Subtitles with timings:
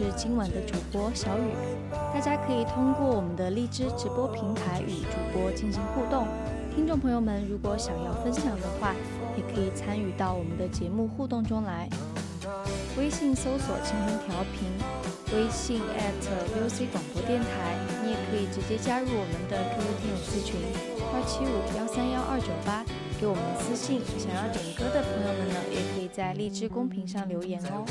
[0.00, 1.52] 是今晚的主播小雨。
[1.92, 6.26] 大家可以通过我们的荔枝直播平台与主播进行互动。
[6.74, 8.94] 听众朋友们，如果想要分享的话，
[9.36, 11.86] 也可以参与到我们的节目互动中来。
[12.96, 14.72] 微信搜索“青春调频”，
[15.36, 20.56] 微信 @VOC 广播电台，你也可以直接加入我们的 QQ 听友私群：
[21.12, 22.82] 二七五幺三幺二九八。
[23.20, 27.84] 给我们私信，想要点歌的朋友们呢，也可以在荔枝公屏上留言哦。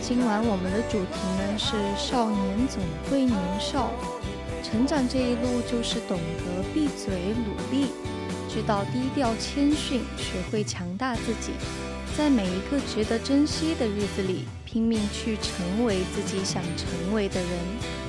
[0.00, 3.90] 今晚我们的主题呢是少年总会年少，
[4.64, 7.88] 成长这一路就是懂得闭嘴努力，
[8.48, 11.52] 知道低调谦逊，学会强大自己，
[12.18, 18.07] 在每一个值得珍惜的日子里，拼命去成为自己想成为的人。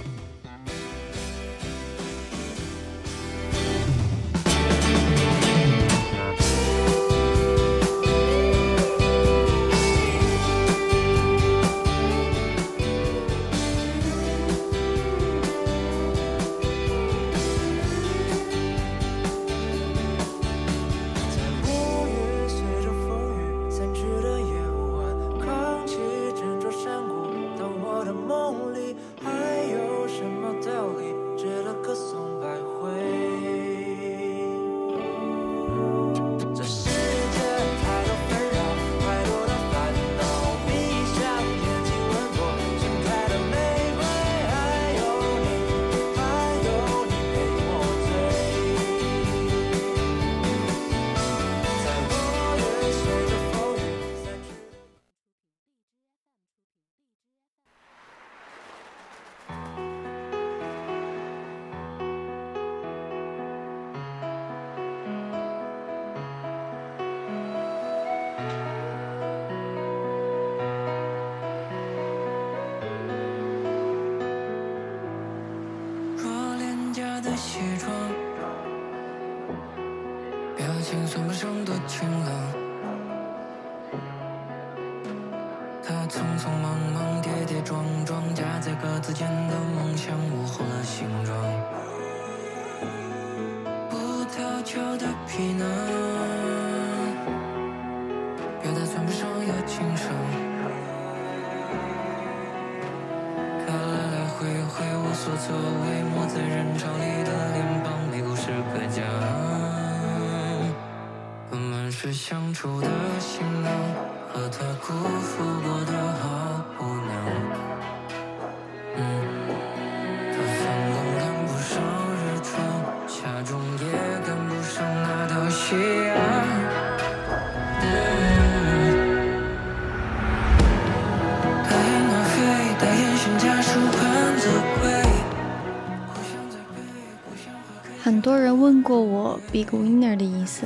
[138.60, 140.66] 问过我 “big winner” 的意思，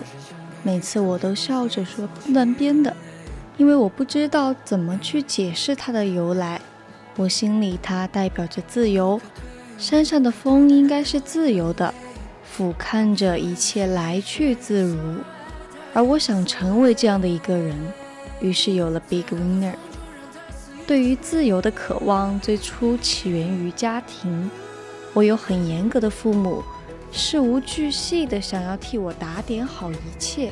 [0.63, 2.95] 每次我都笑着说乱编的，
[3.57, 6.60] 因为我不知道怎么去解释它的由来。
[7.16, 9.22] 我心里它代表着自由，
[9.78, 11.94] 山上的风应该是自由的，
[12.44, 14.98] 俯瞰着一切来去自如。
[15.94, 17.78] 而我想成为这样的一个人，
[18.42, 19.75] 于是有了 “big winner”。
[20.88, 24.50] 对于自由的渴望，最初起源于家庭。
[25.13, 26.63] 我有很严格的父母。
[27.15, 30.51] 事无巨细地想要替我打点好一切，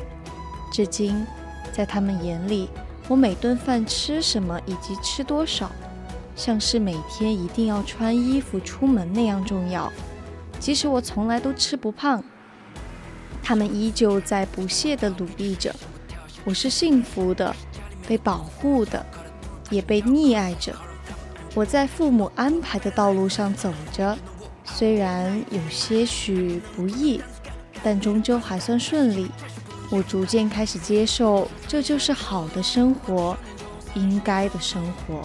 [0.70, 1.26] 至今，
[1.72, 2.68] 在他们眼里，
[3.08, 5.72] 我每顿饭吃什么以及吃多少，
[6.36, 9.92] 像是每天一定要穿衣服出门那样重要。
[10.60, 12.22] 即使我从来都吃不胖，
[13.42, 15.74] 他们依旧在不懈地努力着。
[16.44, 17.52] 我是幸福的，
[18.06, 19.04] 被保护的，
[19.68, 20.72] 也被溺爱着。
[21.56, 24.16] 我在父母安排的道路上走着。
[24.64, 27.22] 虽然有些许不易，
[27.82, 29.30] 但终究还算顺利。
[29.90, 33.36] 我逐渐开始接受，这就是好的生活，
[33.94, 35.22] 应该的生活。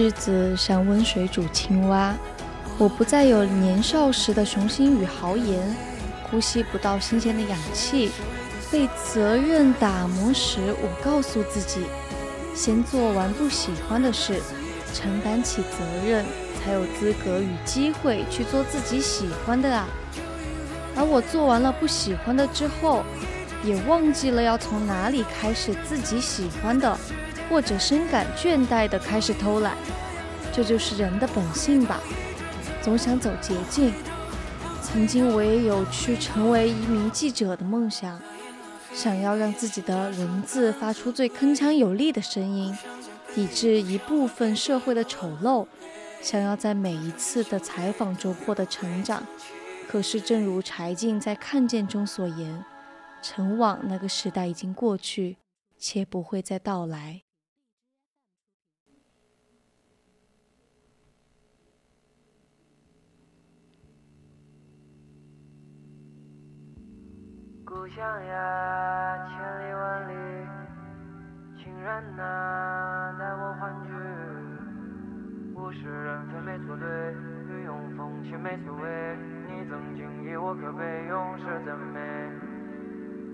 [0.00, 2.14] 日子像温水煮青蛙，
[2.78, 5.76] 我不再有年少时的雄心与豪言，
[6.22, 8.10] 呼吸不到新鲜的氧气，
[8.72, 11.82] 被责任打磨时，我告诉自己，
[12.54, 14.40] 先做完不喜欢的事，
[14.94, 16.24] 承担起责任，
[16.64, 19.86] 才有资格与机会去做自己喜欢的啊。
[20.96, 23.04] 而我做完了不喜欢的之后，
[23.62, 26.98] 也忘记了要从哪里开始自己喜欢的。
[27.50, 29.76] 或者深感倦怠的开始偷懒，
[30.52, 32.00] 这就是人的本性吧。
[32.80, 33.92] 总想走捷径。
[34.80, 38.20] 曾经我也有去成为一名记者的梦想，
[38.94, 42.76] 想要让自己的文字发出最铿锵有力的声音，
[43.34, 45.66] 抵制一部分社会的丑陋，
[46.22, 49.22] 想要在每一次的采访中获得成长。
[49.88, 52.64] 可是，正如柴静在《看见》中所言，
[53.22, 55.36] 成往那个时代已经过去，
[55.78, 57.22] 且不会再到来。
[67.70, 70.12] 故乡呀，千里万里，
[71.56, 73.92] 亲人呐，带我欢聚。
[75.54, 76.84] 物是人非没错对，
[77.48, 79.16] 雨用风起没所谓。
[79.46, 82.00] 你曾经以我可悲，永世赞美。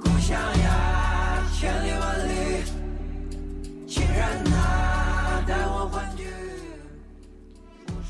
[0.02, 2.30] 故乡呀，千里万里，
[3.88, 6.24] 亲人呐，带我欢聚。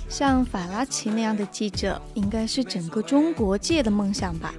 [0.09, 4.53] 像法拉奇那样的记者，应该是整个中国界的梦想吧。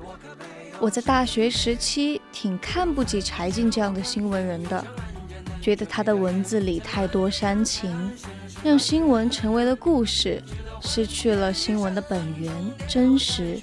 [0.79, 4.85] 我在大学时期挺看不起柴静这样的新闻人的，
[5.59, 8.11] 觉得他的文字里太多煽情，
[8.63, 10.41] 让新闻成为了故事，
[10.81, 12.51] 失去了新闻的本源
[12.87, 13.59] 真实。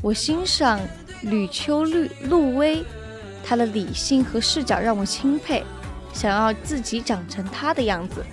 [0.00, 0.80] 我欣赏
[1.22, 2.84] 吕秋绿陆威，
[3.44, 5.64] 他的理性和视角让我钦佩，
[6.12, 8.24] 想要自己长成他的样子。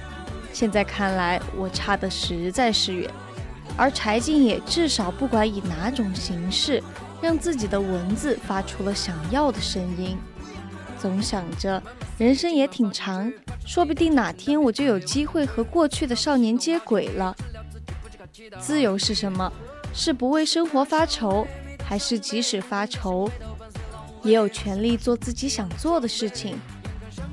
[0.53, 3.09] 现在看来，我差的实在是远。
[3.75, 6.81] 而柴静也至少不管以哪种形式。
[7.21, 10.17] 让自己的文字发出了想要的声音，
[10.99, 11.81] 总想着
[12.17, 13.31] 人生也挺长，
[13.65, 17.35] 说不定哪天我就有机会和过去的少年接轨了。
[18.59, 19.51] 自由是什么？
[19.93, 21.47] 是不为生活发愁，
[21.83, 23.29] 还是即使发愁，
[24.21, 26.55] 也有权利做自己想做的事情？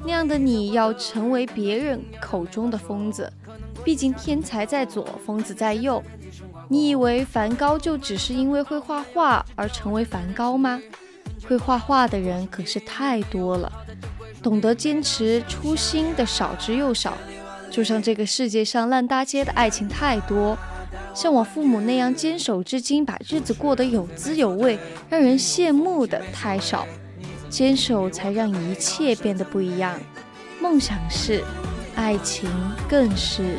[0.02, 3.30] 那样的你要成为别人口中的疯子，
[3.84, 6.02] 毕竟天才在左，疯子在右。
[6.68, 10.80] 你以为梵高就只是因为会画画而成为梵高吗？
[11.46, 13.70] 会画画的人可是太多了，
[14.42, 17.16] 懂得坚持初心的少之又少。
[17.70, 20.56] 就像这个世界上烂大街的爱情太多，
[21.14, 24.78] 像我父母那样坚守至今，把日子过得有滋有味，
[25.10, 26.86] 让人羡慕的太少。
[27.50, 30.00] 坚守才让一切变得不一样。
[30.60, 31.44] 梦想是，
[31.94, 32.50] 爱情
[32.88, 33.58] 更是。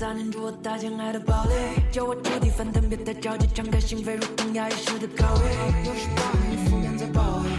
[0.00, 1.82] 所有杂念助我搭建爱的堡垒。
[1.92, 5.44] 叫我彻底反弹，别太着急，敞开心扉，如同压抑时的拷贝。
[5.84, 7.50] 有时把你负面在包围，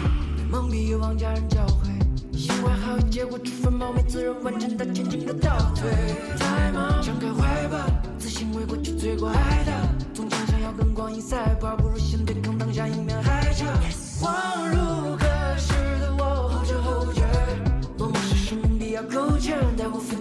[0.50, 2.36] 蒙蔽欲望，家人教诲。
[2.36, 5.91] 心怀好意，结果出分冒昧，自然完成他前进的倒退。
[6.39, 7.77] 太忙，敞开怀抱，
[8.17, 9.71] 自信为过去罪过海盗。
[10.15, 13.67] 总想想要跟光阴赛跑，不如先对抗当下，迎面海潮。
[14.19, 15.25] 恍如隔
[15.57, 17.21] 世的我，后知后觉，
[18.00, 20.19] 默默是生命必要构建，带我奋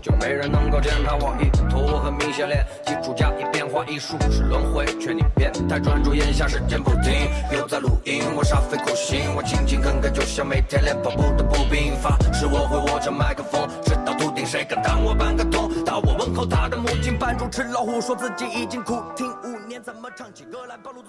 [0.00, 2.64] 就没人能够践踏我意图很明显练。
[2.86, 15.68] 基础加以变化，艺术是轮回，劝你别太专注，眼下时间不停，又在录音，我煞费苦心，我勤勤恳恳，就像每天练跑步的步兵，发誓我会握着麦克风，直到秃顶，谁敢当我半个头？
[15.84, 21.02] 当我问候他的母亲，扮猪吃老虎，说自己已经苦听五年，怎么唱起歌来暴露？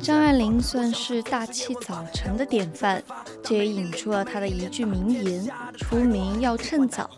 [0.00, 3.02] 张爱玲算是大器早成的典范，
[3.42, 7.08] 这也引出了她的一句名言：“出名要趁早。”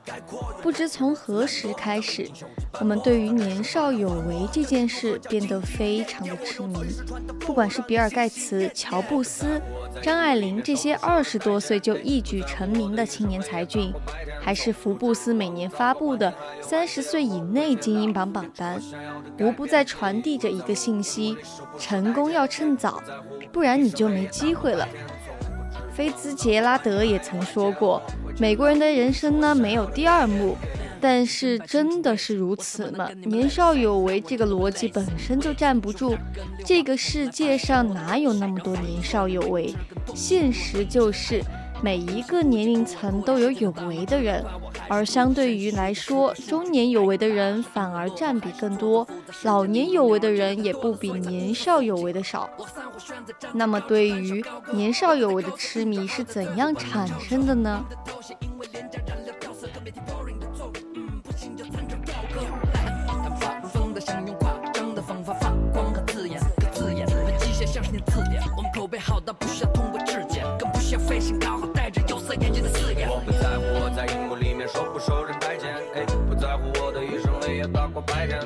[0.60, 2.28] 不知从何时开始，
[2.78, 6.76] 我们对于年少有为这件事变得非常的痴迷。
[7.40, 9.60] 不管是比尔盖茨、乔布斯、
[10.02, 13.92] 张爱玲这些二十多岁就一举成名的青年才俊，
[14.40, 18.80] 还是福布斯每年发布的三十岁以内精英榜榜单，
[19.40, 21.36] 无不在传递着一个信息：
[21.78, 23.02] 成功要趁早，
[23.52, 24.86] 不然你就没机会了。
[25.94, 28.02] 菲兹杰拉德也曾说过，
[28.38, 30.56] 美国人的人生呢没有第二幕，
[31.00, 33.10] 但是真的是如此吗？
[33.24, 36.16] 年少有为这个逻辑本身就站不住，
[36.64, 39.74] 这个世界上哪有那么多年少有为？
[40.14, 41.42] 现实就是
[41.82, 44.44] 每一个年龄层都有有为的人，
[44.88, 49.06] 而相对于来说，中年有为的人反而占比更多，
[49.42, 52.48] 老年有为的人也不比年少有为的少。
[53.52, 57.84] 那么，对于年少有为的痴迷是怎样产生的呢？
[63.40, 68.40] 发如风的想用夸张的方法发光和字眼，个字眼和机械像是念字典。
[68.56, 71.38] 我们口碑好到不需要通过质检，更不需要飞行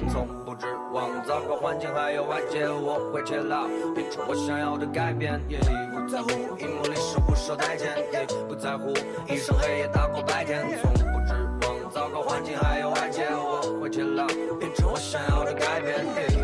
[0.08, 8.94] 从不指望糟糕环境还有外界，我会勤劳，变出我想要的改变，也不在乎荧幕里受不受待见，也不在乎
[9.28, 11.34] 一生黑夜打过白天，从不指
[11.66, 14.26] 望糟糕环境还有外界，我会勤劳，
[14.58, 16.35] 变成我想要的改变。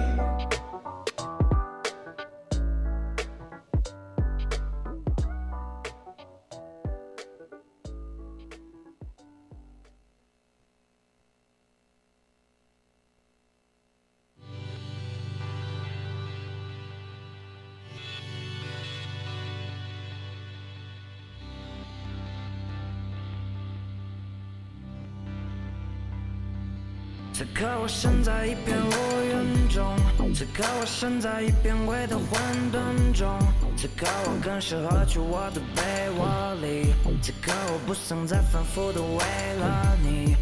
[27.82, 28.92] 我身在一片乌
[29.24, 29.96] 云中，
[30.32, 33.36] 此刻我身在一片灰的混沌中，
[33.76, 35.82] 此刻我更适合去我的被
[36.16, 39.18] 窝里，此刻我不想再反复的为
[39.58, 40.36] 了你。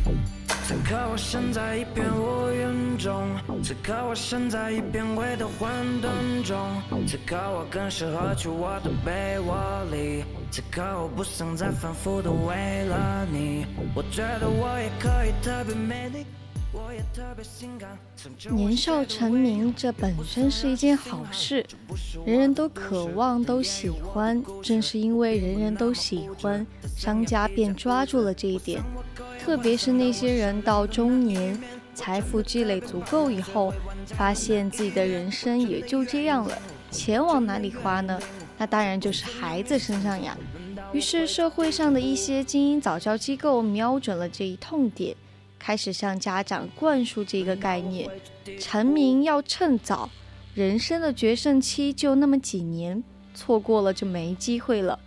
[0.66, 5.70] 此刻我身在一片乌云中，此刻我身在一片灰的混
[6.02, 6.59] 沌中，
[7.09, 9.56] 此刻我更适合去我的被窝
[9.90, 13.64] 里，此刻我不想再反复的为了你。
[13.94, 16.26] 我觉得我也可以特别美丽。
[18.50, 21.66] 年少成名，这本身是一件好事，
[22.24, 24.42] 人人都渴望，都喜欢。
[24.62, 26.64] 正是因为人人都喜欢，
[26.96, 28.80] 商家便抓住了这一点。
[29.40, 31.60] 特别是那些人到中年，
[31.94, 33.72] 财富积累足够以后，
[34.06, 36.56] 发现自己的人生也就这样了，
[36.90, 38.18] 钱往哪里花呢？
[38.58, 40.36] 那当然就是孩子身上呀。
[40.92, 45.16] 于是社会上的一些精英早教机构瞄准了这一痛点。
[45.60, 48.10] 开始向家长灌输这个概念：
[48.58, 50.10] 成名要趁早，
[50.54, 54.98] 人生的决胜期就那么几年，错过了就没机会了。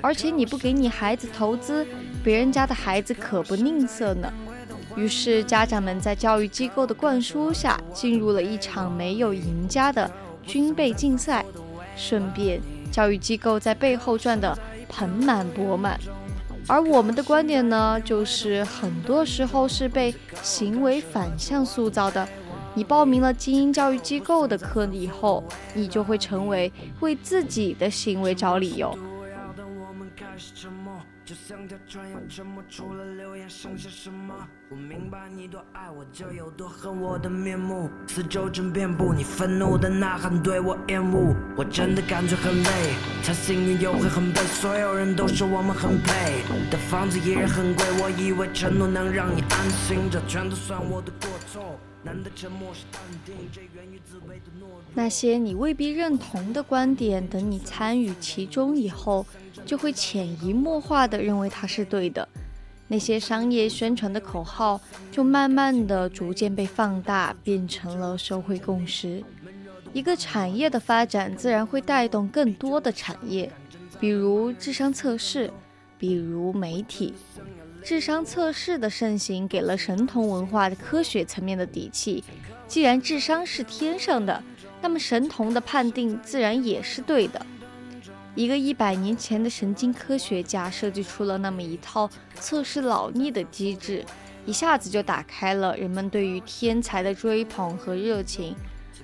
[0.00, 1.86] 而且你不给你孩子投资，
[2.22, 4.32] 别人家的孩子可不吝啬呢。
[4.96, 10.10] 于是家长们在教育机构的灌输下，进入了一场没有赢家的
[10.44, 11.44] 军备竞赛，
[11.96, 12.60] 顺便
[12.92, 14.56] 教育机构在背后赚得
[14.88, 15.98] 盆满钵满。
[16.66, 22.26] 而我们的观点呢，就是很多时候是被行为反向塑造的。
[22.74, 25.44] 你报名了精英教育机构的课以后，
[25.74, 28.96] 你就会成为为自己的行为找理由。
[31.24, 34.34] 就像条船要沉没，除了流言剩下什么？
[34.68, 37.88] 我明白你多爱我，就有多恨我的面目。
[38.06, 41.34] 四周正遍布，你愤怒的呐喊对我厌恶。
[41.56, 42.92] 我真的感觉很累，
[43.24, 44.42] 太幸运又会很悲。
[44.42, 47.86] 所有人都说我们很配，但房子依然很贵。
[48.02, 51.80] 我以为承诺能让你安心，这全都算我的过错。
[54.94, 59.26] 那些你未必认同的观点，等你参与其中以后。
[59.64, 62.28] 就会潜移默化的认为它是对的，
[62.88, 64.78] 那些商业宣传的口号
[65.10, 69.24] 就慢慢的逐渐被放大，变成了社会共识。
[69.94, 73.50] 一个产业的发展自然会带动更多的产业，
[73.98, 75.50] 比如智商测试，
[75.98, 77.14] 比如媒体。
[77.84, 82.24] 智商测试的盛行给了神童文化的科学层面的底气。
[82.66, 84.42] 既然智商是天上的，
[84.80, 87.44] 那么神童的判定自然也是对的。
[88.34, 92.08] 一个一百年前的神经科学家设计出了那么一套
[92.40, 94.02] 测试脑力的机制，
[94.46, 98.56] 一下子就打开了人们对于天才的追捧和热情。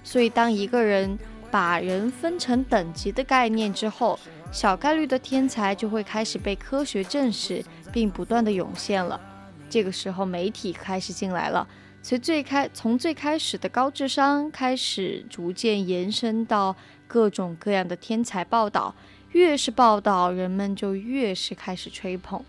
[0.03, 1.19] 所以，当一个人
[1.51, 4.19] 把人分成等级的概念之后，
[4.53, 9.21] 小概率的天才就会开始被科学证实，并不断的涌现了。
[9.69, 11.67] 这个时候，媒体开始进来了，
[12.03, 16.75] 从最开从最开始的高智商开始，逐渐延伸到
[17.07, 18.95] 各种各样的天才报道。
[19.31, 22.45] 越是报道，人们就越是开始吹捧。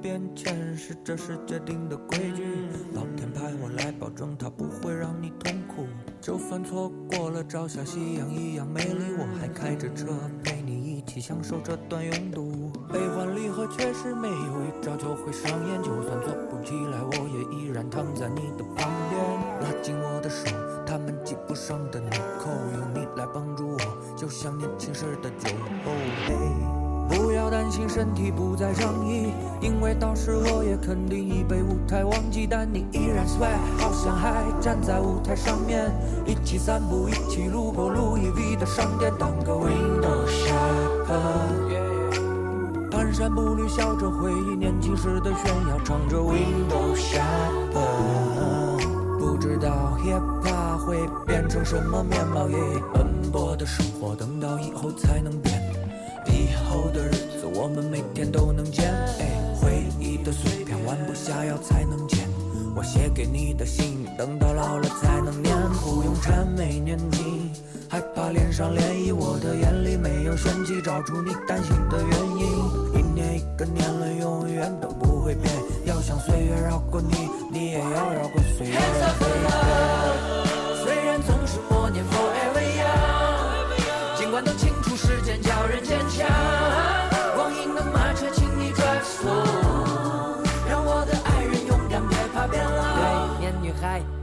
[0.00, 2.42] 变迁是这世界定的规矩，
[2.94, 5.86] 老天派我来保证它不会让你痛苦。
[6.20, 10.06] 就算错过了朝霞夕阳一样美丽，我还开着车
[10.42, 12.72] 陪你一起享受这段拥堵。
[12.90, 19.22] 悲欢离合确实没有一招就会上演，就算坐不起来，我也依然躺在你的旁边，
[19.60, 20.46] 拉紧我的手，
[20.86, 25.50] 他们系不上的纽扣，有你来帮助我，就像年轻时的酒。
[27.10, 35.90] 不要担心身体不再仗义，因为到时我也肯定已被舞台忘记，但你依然 swag，好像还站在舞台上面，
[36.24, 41.10] 一起散步，一起路过路易 V 的商店，当个 window shopper。
[42.90, 48.78] 蹒跚步履，笑着回忆年轻时的炫耀，唱着 window shopper。
[49.18, 50.96] 不知道 hip hop 会
[51.26, 52.46] 变成什么面貌，
[52.94, 55.59] 奔波的生活，等到以后才能变。
[56.90, 58.92] 的日子，我们每天都能见。
[59.60, 62.18] 回忆的碎片，弯不下腰才能捡。
[62.74, 65.54] 我写给你的信，等到老了才能念。
[65.82, 67.50] 不用谄媚年纪，
[67.88, 69.14] 害怕脸上涟漪。
[69.14, 72.46] 我的眼里没有玄机，找出你担心的原因。
[72.98, 75.52] 一年一个年轮，永远都不会变。
[75.84, 78.76] 要想岁月绕过你，你也要绕过岁月。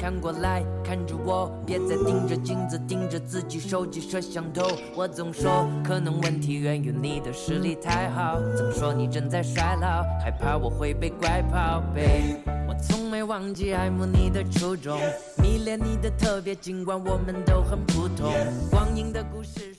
[0.08, 4.66] 看过来看着我，别再盯着镜子，盯着自己手机摄像头。
[4.96, 8.40] 我总说，可能问题源于你的视力太好。
[8.56, 11.84] 总说你正在衰老，害怕我会被拐跑。
[11.94, 12.38] Babe，
[12.70, 14.98] 我从没忘记爱慕你的初衷，
[15.44, 18.32] 迷恋你的特别，尽管我们都很普通。
[18.72, 19.77] 光阴的故事。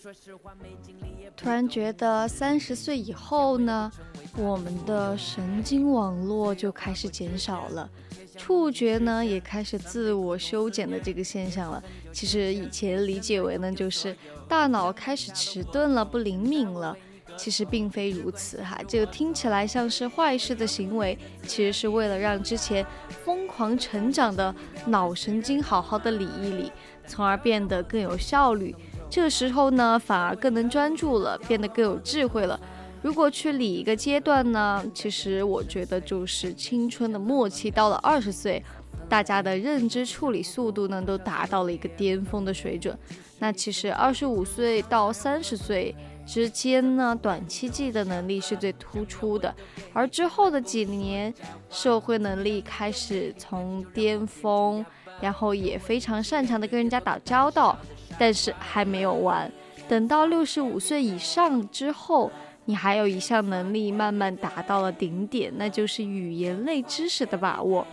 [1.36, 3.90] 突然觉得三十岁以后呢，
[4.36, 7.88] 我们的神经网络就开始减少了。
[8.36, 11.82] 触觉呢也开始自我修剪的这个现象了。
[12.12, 14.16] 其实以前理解为呢，就是
[14.48, 16.96] 大脑开始迟钝了，不灵敏了。
[17.36, 21.16] 其实并非如此哈，这个听起来像是坏事的行为，
[21.46, 22.84] 其实是为了让之前
[23.24, 24.52] 疯狂成长的
[24.86, 26.72] 脑神经好好的理一理，
[27.06, 28.74] 从而变得更有效率。
[29.10, 32.58] 这个时候呢，反而更能专注了，变得更有智慧了。
[33.00, 38.62] 如果去理一个阶段呢，其实我觉得就是青春的末期，到了二十岁，
[39.08, 42.96] 大家的认知处理速度呢都达到了一个巅峰的水准。
[43.38, 45.94] 那其实二十五岁到三十岁
[46.26, 49.54] 之间呢，短期记忆的能力是最突出的，
[49.92, 51.32] 而之后的几年，
[51.70, 54.84] 社会能力开始从巅峰，
[55.20, 57.78] 然后也非常擅长的跟人家打交道，
[58.18, 59.50] 但是还没有完，
[59.88, 62.30] 等到六十五岁以上之后。
[62.68, 67.86] 你还有一项能力慢慢达到了顶点，那就是语言类知识的把握。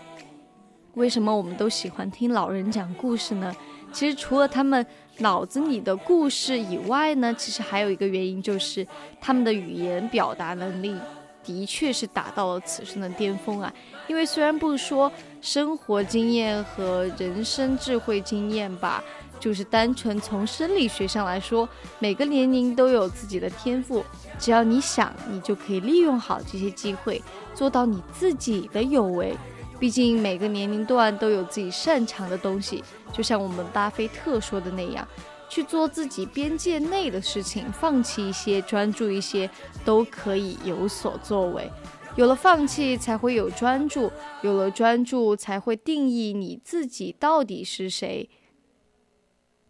[0.95, 3.55] 为什么我们都喜欢听老人讲故事呢？
[3.93, 4.85] 其实除了他们
[5.19, 8.85] 脑子里的故事以外呢，其实还有一个原因就是
[9.21, 10.93] 他们的语言表达能力
[11.41, 13.73] 的确是达到了此生的巅峰啊。
[14.07, 15.09] 因为虽然不说
[15.45, 19.03] 生活经验和人生智慧经验吧，
[19.39, 24.03] 就是单纯从生理学上来说，每个年龄都有自己的天赋。
[24.39, 27.21] 只要你想，你就可以利用好这些机会，
[27.53, 29.37] 做到你自己的有为。
[29.79, 35.07] 毕竟每个年龄段都有自己擅长的东西，就像我们巴菲特说的那样，
[35.47, 39.47] 去做自己边界内的事情，放弃一些，专注一些，
[39.85, 41.71] 都可以有所作为。
[42.15, 44.09] 有了放弃，才会有专注；
[44.41, 48.29] 有了专注，才会定义你自己到底是谁，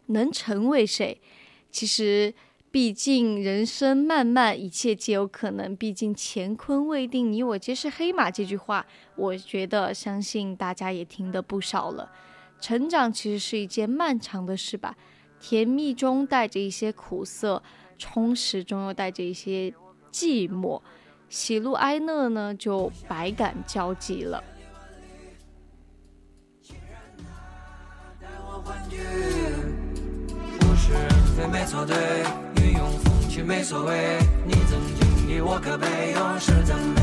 [0.06, 1.20] 能成为谁。
[1.70, 2.34] 其实。
[2.68, 5.74] 毕竟人生漫漫，一切皆有可能。
[5.74, 8.30] 毕竟乾坤未定，你我皆是黑马。
[8.30, 12.12] 这句话，我觉得相信大家也听得不少了。
[12.60, 14.94] 成长其实是一件漫长的事吧，
[15.40, 17.62] 甜蜜中带着一些苦涩，
[17.96, 19.72] 充实中又带着一些
[20.12, 20.82] 寂寞，
[21.28, 24.42] 喜怒哀乐呢就百感交集了。
[31.36, 31.94] 非没错对，
[32.62, 34.18] 运用风趣没所谓。
[34.46, 37.00] 你曾经以我可悲，永世赞美。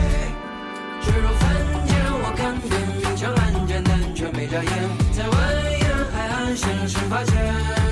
[1.03, 1.53] 坠入凡
[1.85, 4.73] 间，我看遍明枪暗箭，但却没眨眼。
[5.11, 5.31] 在蜿
[5.77, 7.82] 蜒海岸线，时发现，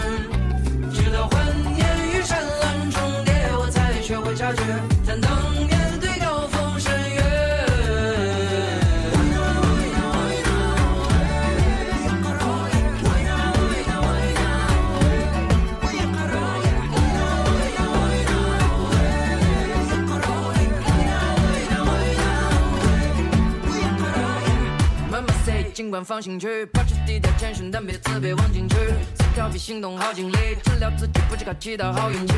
[25.91, 28.75] 管放心去，保持低调谦逊，但别自卑忘进去。
[28.75, 32.33] 思考比行动耗精力，治疗自己不只靠祈祷好运气。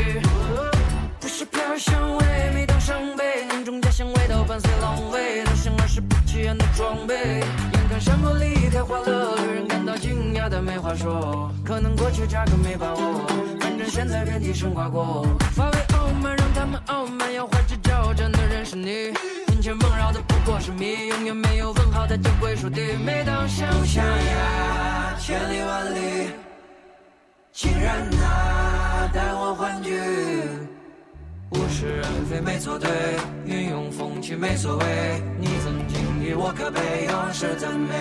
[1.20, 7.16] 不是飘香味，每当伤悲，浓重家乡味道伴随狼狈，都像儿时不起眼的装备。
[7.16, 11.52] 眼看山坡离开花了，令人感到惊讶，但没话说。
[11.64, 13.22] 可能过去扎根没把握，
[13.62, 15.26] 反正现在遍地生花果。
[15.52, 15.70] 发
[16.14, 19.14] 慢，让他们傲慢，要怀着挑战的人是你。
[19.64, 22.82] 前梦绕的不过是谜，永远没有问号，的就归属地。
[23.06, 26.32] 每当想象呀，千里万里，
[27.54, 27.90] 亲人
[28.22, 29.98] 啊，带我欢聚。
[31.52, 32.92] 物是人非没错对，
[33.46, 34.86] 运用风起没所谓。
[35.40, 37.96] 你曾经以我可悲，永世赞美。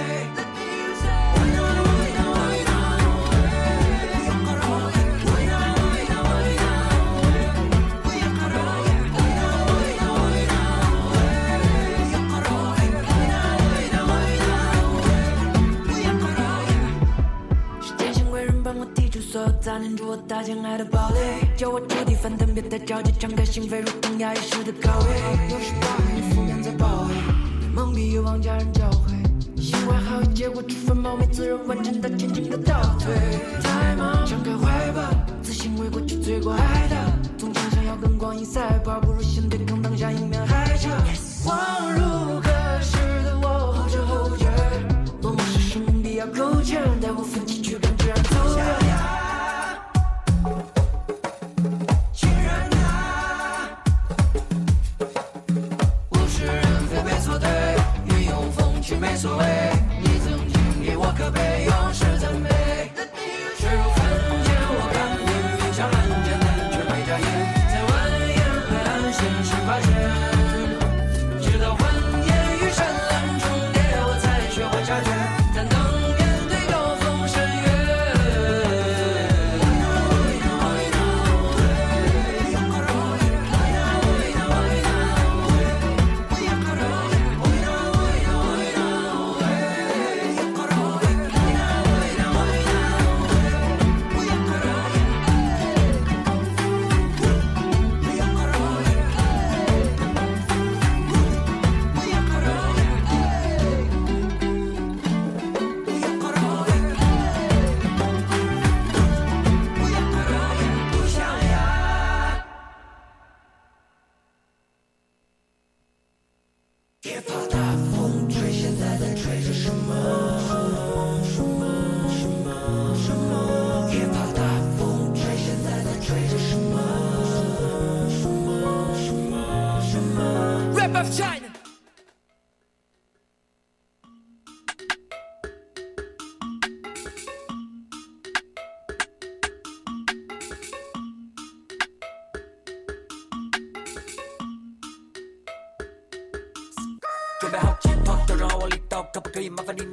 [19.62, 25.06] 杂念住我大江爱的堡垒，叫我彻底反弹，别太着急，敞开心扉，如同压抑时的高位。
[25.48, 27.14] 有时把你负面在包围，
[27.74, 33.14] 蒙蔽欲望家人教诲，心怀好意，结果只分冒昧，自然完成的前进的倒退。
[33.62, 35.00] 太忙，张开怀抱，
[35.42, 36.96] 自信为过去罪过海盗，
[37.38, 40.90] 总想想要跟光阴赛跑，不如先对抗当下，迎面海潮。
[41.42, 42.51] 恍如隔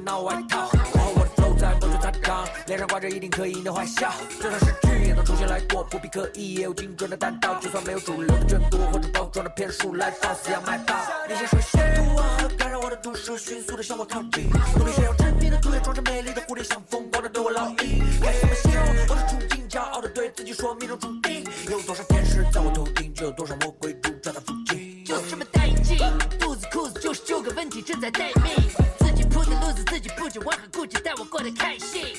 [0.00, 0.68] 可以麻烦你拿外套？
[0.92, 4.12] 过后我的 flow 在摩拳擦掌，脸上挂着一定可以赢的坏笑。
[4.40, 7.58] 就算是剧也能重新来过，不必刻意也有精准的弹道。
[7.60, 10.94] 就算没有主流的卷度或者包装的骗术来放肆要卖爆。
[11.28, 14.48] 那些水线图案和干扰我的毒蛇，迅速的向我靠近。
[14.78, 18.02] 努力炫耀真命的毒液，装成美丽的蝴蝶，像疯狂的对我老鹰。
[18.22, 19.68] 该怎么形容我的处境？
[19.68, 21.44] 骄傲的对自己说命中注定。
[21.70, 25.04] 有多少天使在我头顶，就有多少魔鬼住在它附近。
[25.04, 25.98] 就是这么带劲，
[26.38, 28.68] 肚子裤子就是九个问题正在待命，
[29.90, 32.14] 自己布置，我很顾忌，但我过得开心。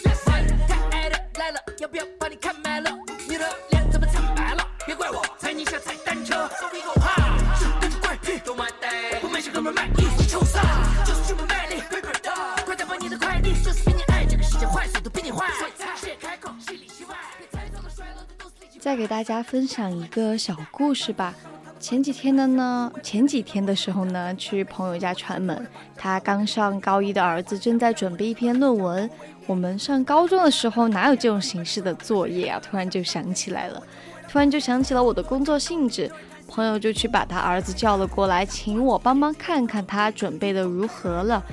[0.68, 2.92] 太爱的来了，要不要把你看卖了？
[3.30, 4.68] 你的脸怎么惨白了？
[4.86, 7.16] 别怪我踩你下踩单车，手里够怕，
[7.56, 8.92] 是跟着怪癖都买单，
[9.24, 15.48] 我没事哥们卖艺术臭飒，就是这么卖力，倍儿大，快点把你的快递，就是比你爱这个世界坏，速度比你坏，
[15.96, 18.80] 谁开口戏里戏外，别猜错了衰落的都是自己。
[18.80, 21.34] 再给大家分享一个小故事吧。
[21.82, 25.68] 前几天的呢，前几天的时候呢，去朋友家串门，
[25.98, 29.10] 他刚上高一的儿子正在准备一篇论文。
[29.48, 32.62] 我们上高中的时候哪有这种形式的作业啊？
[32.64, 33.82] 突然就想起来了，
[34.30, 36.10] 突然就想起了我的工作性质，
[36.48, 41.44] 朋友就去把他儿子叫了过来，请我帮忙看看他准备的如何了。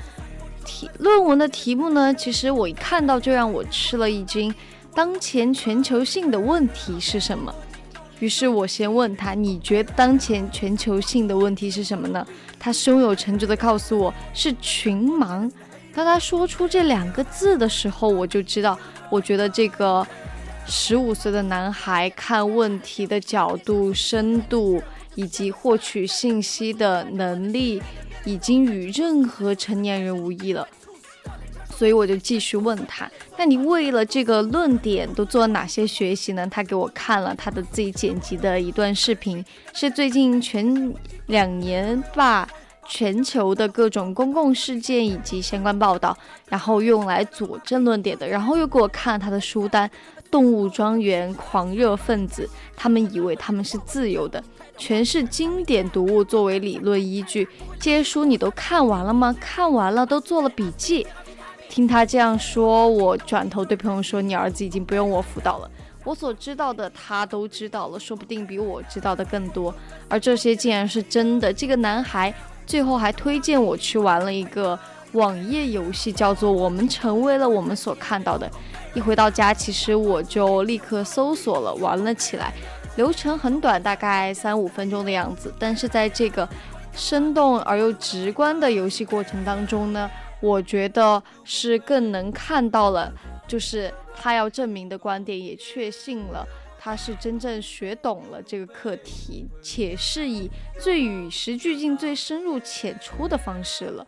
[0.62, 4.54] 题论文的题目呢，其实我一看到就让我吃了一惊。
[4.94, 7.54] 当前全球性的问题是什么？
[8.20, 12.26] 于是我先问他：“你觉得当前全球性的问题是什么呢？”
[12.58, 15.50] 他胸有成竹地告诉我是群盲。
[15.94, 18.78] 当他说出这两个字的时候，我就知道，
[19.10, 20.06] 我觉得这个
[20.66, 24.82] 十五岁的男孩看问题的角度、深度
[25.14, 27.82] 以及获取信息的能力，
[28.24, 30.66] 已经与任何成年人无异了。
[31.78, 40.92] 所以我就继续问他：“那你为了这个论点都做了哪些学习呢？”他给我看了他的自己剪辑的一段视频，是最近全
[41.26, 42.48] 两年吧
[42.88, 48.26] 全球的各种公共事件以及相关报道，然后用来佐证论点的。
[48.26, 49.88] 然后又给我看了他的书单，
[50.32, 52.42] 《动物庄园》《狂热分子》，
[52.76, 54.42] 他们以为他们是自由的，
[54.76, 57.46] 全是经典读物作为理论依据。
[57.78, 59.32] 这些书你都看完了吗？
[59.40, 61.06] 看完了，都做了笔记。
[61.68, 65.70] 听他这样说，我转头对朋友说：“你儿子已经不用我辅导了，
[66.04, 69.72] 我所知道的他都知道了，说不定比我知道的更多。
[70.08, 72.32] 而这些竟然是真的。”这个男孩
[72.66, 74.78] 最后还推荐我去玩了一个
[75.12, 78.46] 网页游戏，叫做《我们成为了我们所看到的》。
[78.94, 82.52] 一回到家，其实我就立刻搜索了，玩了起来。
[82.96, 85.54] 流程很短，大概三五分钟的样子。
[85.58, 86.48] 但是在这个
[86.92, 93.12] 生动而又直观的游戏过程当中呢，我觉得是更能看到了，
[93.46, 96.46] 就是他要证明的观点也确信了，
[96.78, 100.48] 他是真正学懂了这个课题，且是以
[100.78, 104.06] 最与时俱进、最深入浅出的方式了。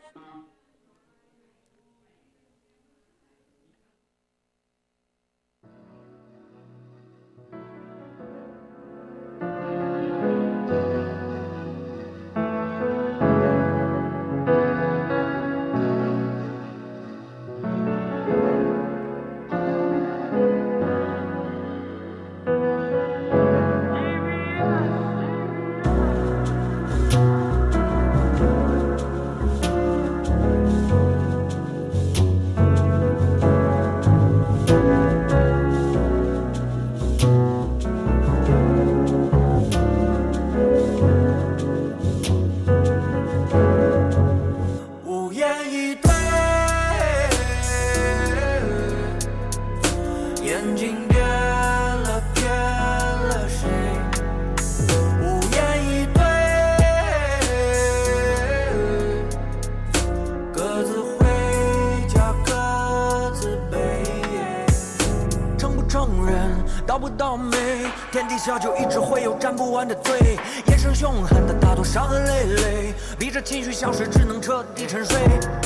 [68.40, 70.38] 天底下就一直会有沾不完的罪。
[70.68, 75.18] 眼神凶狠的大多伤痕累累，逼着情绪消失，只能彻底沉睡。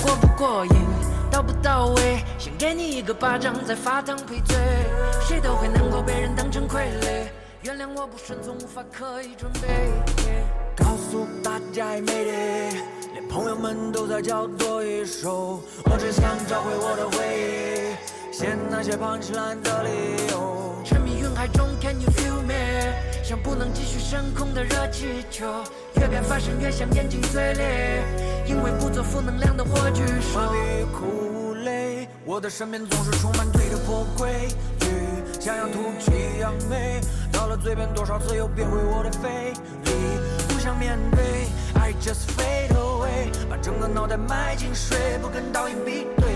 [0.03, 0.75] 过不过瘾，
[1.31, 4.57] 到不到位，先给你一个巴掌，再发糖赔罪。
[5.21, 7.29] 谁都会能够被人当成傀儡，
[7.63, 9.69] 原谅我不顺从，无法刻意准备。
[10.77, 12.33] 告诉大家也没得，
[13.13, 17.95] 连朋友们都在叫多一首，我只想找回我的回
[18.33, 20.64] 忆，写那些 punchline 的理由。
[21.35, 22.55] 沉迷云海中，Can you feel me？
[23.23, 25.45] 像不能继续升空的热气球，
[25.97, 28.03] 越变发生越像眼睛最裂，
[28.47, 30.39] 因为不做负能量的火炬手。
[30.39, 34.87] 麻痹苦累，我的身边总是充满堆的破规矩，
[35.41, 37.01] 想要吐气扬眉，
[37.33, 39.53] 到了嘴边多少次又变回我的非
[39.85, 39.93] 礼，
[40.49, 41.49] 不想面对
[41.81, 46.29] ，I just fade away，把整个脑袋埋进水，不跟倒影比对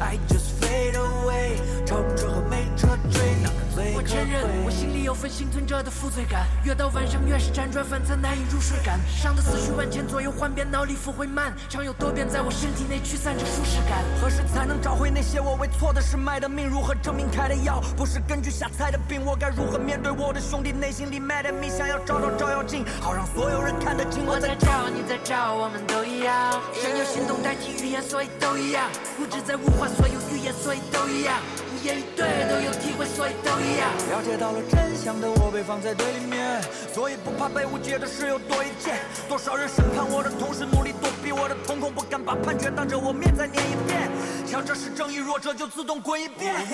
[0.00, 2.66] ，I just fade away，超车和没
[3.12, 4.70] 追，哪个最我承认，我？
[4.72, 8.98] 心里有份幸存者的负罪感，越到晚上越是辗转反侧，难以入睡感。
[9.06, 14.02] 伤的思绪万千，左右幻变，脑里复回慢，常有多变在我身体内驱散着舒适感。
[14.20, 16.66] 何时才能找回那些我为错的事卖的命？
[16.66, 19.22] 如何证明开的药不是根据瞎猜的病？
[19.24, 20.72] 我该如何面对我的兄弟？
[20.72, 24.88] 内心里 mad at me，想要找到照妖镜，好让所有人看得清我在照。
[24.88, 26.58] 你在照，我们都一样。
[26.72, 28.90] 想要行动代替语言，所以都一样。
[29.20, 31.36] 物质在物化所有语言，所以都一样。
[31.82, 33.90] 无言语对，都有体会，所以都一样。
[34.10, 36.62] 了解到了真相的我被放在对立面，
[36.94, 39.00] 所以不怕被误解的事有多一件。
[39.28, 44.08] 多少人审判我的同时努力躲避我的瞳孔，不敢把判决当着我面再念一遍。
[44.46, 46.54] 强者是正义，弱者就自动滚一边。
[46.54, 46.66] 眼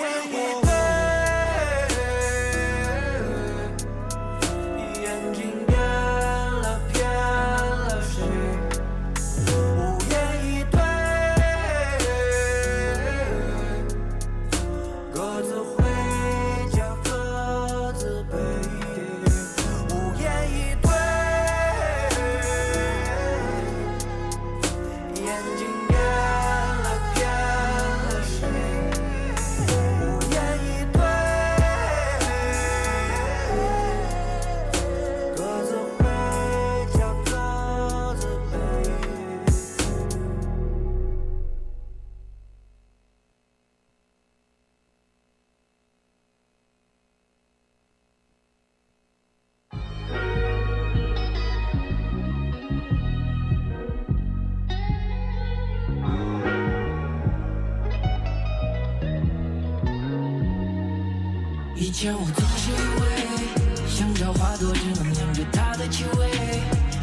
[61.99, 66.31] 前我总是以为，想找花朵只能闻着它的气味，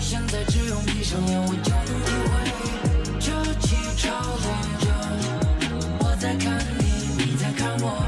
[0.00, 3.28] 现在只用闭上眼我就能体会，这
[3.60, 4.46] 气潮动
[4.80, 4.88] 着，
[6.00, 8.02] 我在看你，你在看我，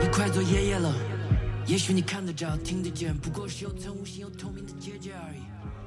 [0.00, 0.94] 你快做爷爷了，
[1.66, 5.40] 也许你看得着，听得见，不过是有层无形又透明的结界而已。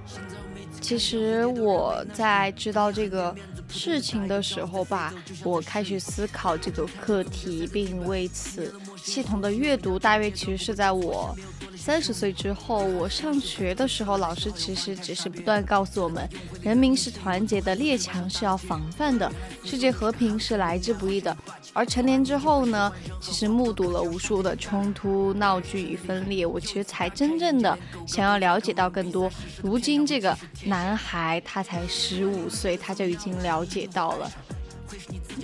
[0.05, 3.33] 现在我每次其实我在知道这个
[3.69, 5.13] 事情的时候吧，
[5.45, 9.99] 我开始思考这个课题，并为此系统的阅读。
[9.99, 11.35] 大约其实是在我
[11.77, 16.27] 三十岁之后，我上学的时候，老师其实只是不断告诉我们，
[16.61, 19.31] 人民是团结的，列强是要防范的，
[19.63, 21.35] 世界和平是来之不易的。
[21.73, 27.77] 而成年之后呢，其实目睹了无数的冲突、闹剧与分裂，我其实才真正的
[28.07, 29.29] 想要了解到更多。
[29.61, 34.31] 如今这个男孩他才十五岁，他就已经了解到了。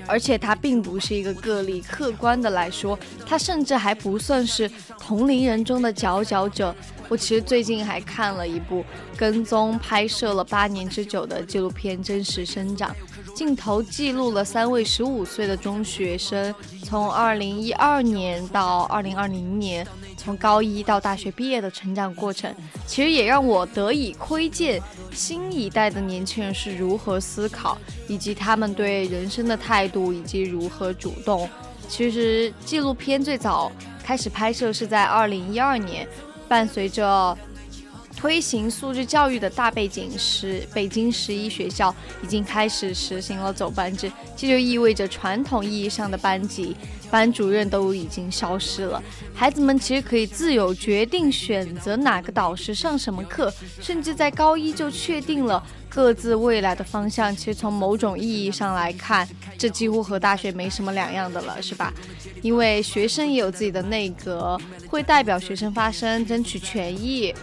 [0.08, 4.70] 而且他并不是一个个例，客观的来说，他甚至还不算是
[5.00, 6.76] 同龄人中的佼佼者。
[7.08, 8.86] 我其实最近还看了一部
[9.18, 12.91] 跟踪拍摄了八年之久的纪录片《真实生长》，
[13.40, 19.88] 镜头记录了三位十五岁的中学生从二零一二年到二零二零年，
[20.18, 22.54] 从高一到大学毕业的成长过程。
[22.86, 24.82] 其实也让我得以窥见
[25.14, 27.78] 新一代的年轻人是如何思考，
[28.10, 31.50] 以及他们对人生的态度，以及如何主动。
[31.88, 33.72] 其实纪录片最早
[34.04, 36.06] 开始拍摄是在二零一二年，
[36.50, 37.38] 伴随着
[38.20, 46.76] 推行素质教育的大背景是，北京十一学校已经开始实行了走班制，这就意味着传统意义上的班级、
[47.10, 49.02] 班主任都已经消失了。
[49.34, 57.34] 孩子们其实可以自由决定选择哪个导师上什么课，甚至在高一就确定了各自未来的方向。
[57.34, 59.26] 其实从某种意义上来看，
[59.58, 61.94] 这几乎和大学没什么两样的了，是吧？
[62.42, 64.60] 因为学生也有自己的内阁，
[64.90, 67.34] 会代表学生发声，争取权益。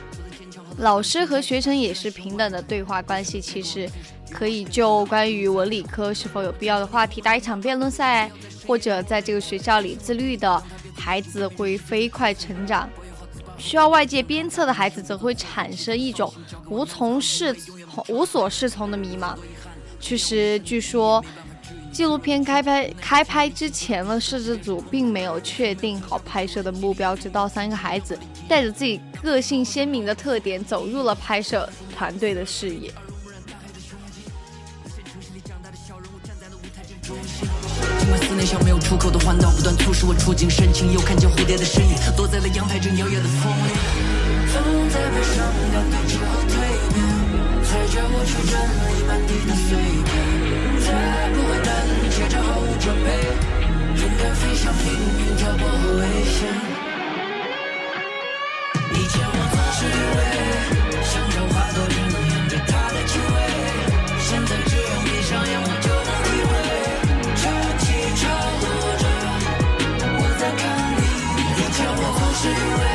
[0.78, 3.88] 老师和学生也是平等的对话关系，其实
[4.30, 8.30] 可以就关于文理科是否有必要的话题打一场辩论赛，
[8.66, 10.62] 或者在这个学校里自律的
[10.94, 12.88] 孩子会飞快成长，
[13.56, 16.32] 需要外界鞭策的孩子则会产生一种
[16.68, 17.56] 无从适、
[18.08, 19.34] 无所适从的迷茫。
[19.98, 21.24] 其实，据说
[21.96, 31.66] 纪录片开拍开拍之前呢，摄制组并没有确定好拍摄的目标，直到三个孩子带着自己个性鲜明的特点走入了拍摄
[31.96, 32.92] 团队的视野。
[37.98, 43.72] 尽管思内像没有出口的环岛，不断促使我触景生情，又看见蝴蝶的身影，躲在了阳台正摇摇的风里。
[44.52, 46.60] 风在背上感动之后蜕
[46.92, 47.00] 变，
[47.64, 50.12] 才叫我去整理满地的碎片，
[50.84, 51.56] 再不会
[52.86, 53.10] 准备，
[54.00, 54.84] 勇敢飞向命
[55.18, 55.66] 运，跳过
[55.98, 56.38] 危险。
[58.94, 60.22] 以前我总是以为，
[61.02, 61.98] 享受花朵正
[62.30, 63.34] 沿着它的气味，
[64.20, 66.54] 现在只用闭上眼我就能体会，
[67.34, 67.42] 潮
[67.82, 67.84] 起
[68.14, 68.22] 潮
[68.62, 68.64] 落
[69.02, 69.04] 着，
[70.20, 70.62] 我在看
[70.94, 71.02] 你。
[71.58, 72.86] 以前我总是以为，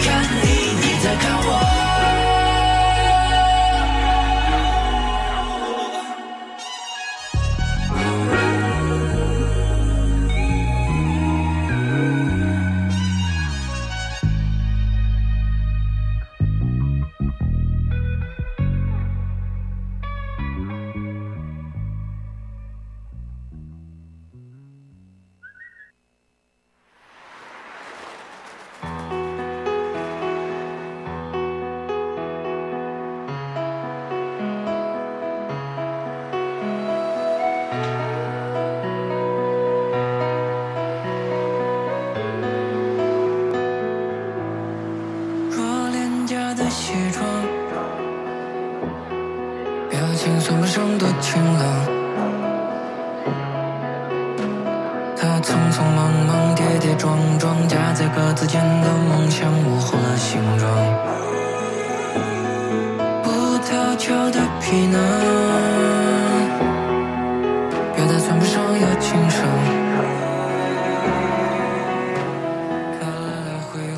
[0.00, 0.37] 我在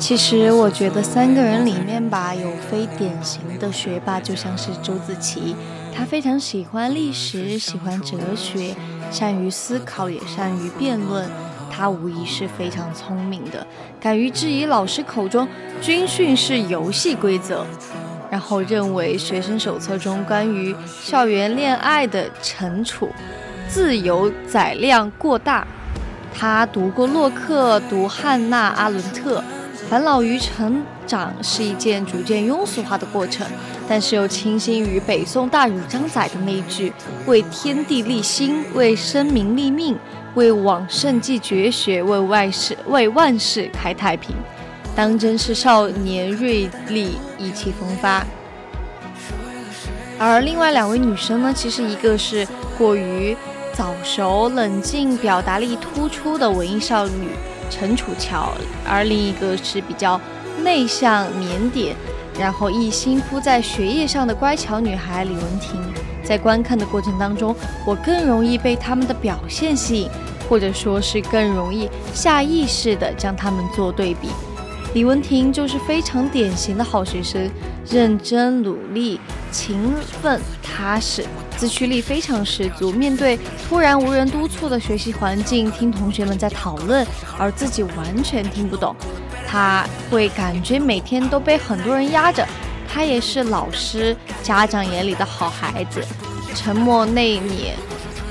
[0.01, 5.55] 其实我觉得三个人里面吧，有非典型的学霸，就像是周子琪，
[5.95, 8.75] 他非常喜欢历史，喜欢哲学，
[9.11, 11.29] 善于思考，也善于辩论。
[11.69, 13.65] 他无疑是非常聪明的，
[13.99, 15.47] 敢于质疑老师口中
[15.79, 17.63] 军训是游戏规则，
[18.31, 23.07] 然后认为学生手册中关于校园恋爱的惩处
[23.69, 25.65] 自由载量过大。
[26.33, 29.43] 他读过洛克，读汉娜·阿伦特，
[29.91, 33.45] 烦恼于成长是一件逐渐庸俗化的过程，
[33.89, 36.93] 但是又倾心于北宋大儒张载的那一句
[37.27, 39.99] “为天地立心，为生民立命，
[40.35, 44.33] 为往圣继绝学，为万世为万世开太平”，
[44.95, 48.25] 当真是少年锐利，意气风发。
[50.17, 53.35] 而另外两位女生呢，其实一个是过于
[53.73, 57.27] 早熟、冷静、表达力突出的文艺少女
[57.71, 58.51] 陈楚乔，
[58.87, 60.21] 而另一个是比较
[60.61, 61.93] 内向、腼腆，
[62.37, 65.81] 然后一心扑在学业上的乖巧女孩李文婷。
[66.23, 67.55] 在观看的过程当中，
[67.85, 70.09] 我更容易被他们的表现吸引，
[70.47, 74.29] 或者说是更容易下意识地将他们做对比。
[74.93, 77.49] 李文婷就是非常典型的好学生，
[77.89, 79.17] 认真努力、
[79.49, 81.25] 勤奋踏实，
[81.55, 82.91] 自驱力非常十足。
[82.91, 83.39] 面对
[83.69, 88.93] 突然无人督促的学习环境，听同学们在讨论，而自己完全听不懂，
[89.47, 92.45] 他会感觉每天都被很多人压着。
[92.85, 94.13] 他也是老师、
[94.43, 96.03] 家长眼里的好孩子，
[96.53, 97.71] 沉默内敛、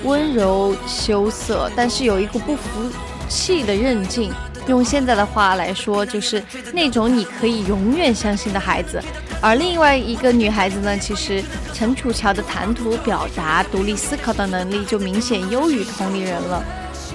[0.04, 2.90] 温柔羞涩，但是有一股不服
[3.30, 4.30] 气的韧劲。
[4.70, 6.42] 用现在的话来说，就是
[6.72, 9.02] 那种你可以永远相信的孩子。
[9.42, 11.42] 而另外一个女孩子呢，其实
[11.74, 16.62] 陈楚乔的谈吐、表达、独立思考的能力就明显优于同龄人了。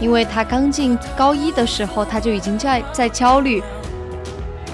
[0.01, 3.63] 因为她刚进高一的时候，她就已经在在焦虑，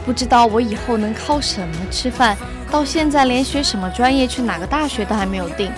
[0.03, 2.35] 不知道我以后能靠什么吃饭。
[2.71, 5.71] 到现在连学什么专业、去哪个大学都还没有定，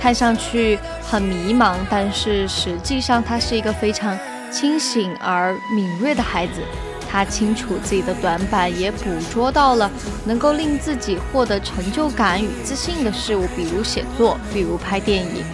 [0.00, 4.16] 看上去很迷茫，但是实际上她是一个非常。
[4.50, 6.60] 清醒而敏锐的孩子，
[7.10, 9.90] 他清楚自己的短板，也捕捉到了
[10.24, 15.44] 能够令自己获得成就感与自信的事物，比如写作，比如拍电影。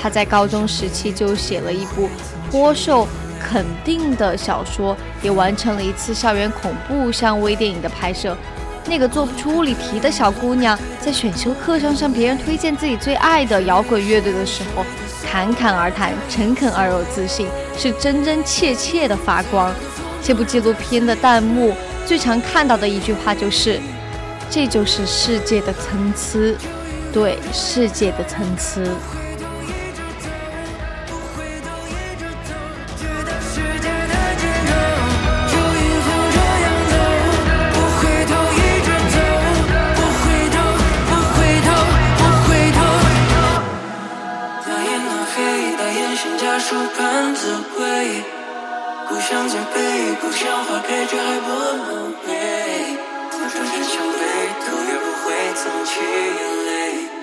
[0.00, 2.08] 他在高中时期就写了一部
[2.50, 3.06] 颇受
[3.40, 8.36] 肯定的小说，也完成了一次校园恐怖向微电影的拍摄。
[8.84, 14.84] 那个做不出物理题的小姑娘，在选修课上向别人推荐自己最爱的摇滚乐队的时候。
[15.22, 17.46] 侃侃而谈，诚恳而有自信，
[17.76, 19.72] 是真真切切的发光。
[20.22, 21.74] 这部纪录片的弹幕
[22.06, 23.80] 最常看到的一句话就是
[24.50, 26.56] ：“这就是世界的参差。”
[27.12, 28.80] 对，世界的参差。
[49.52, 52.26] 想再背，不想花开，却还不能回。
[53.30, 54.18] 他转身向背，
[54.64, 57.21] 头也不回，藏起眼泪。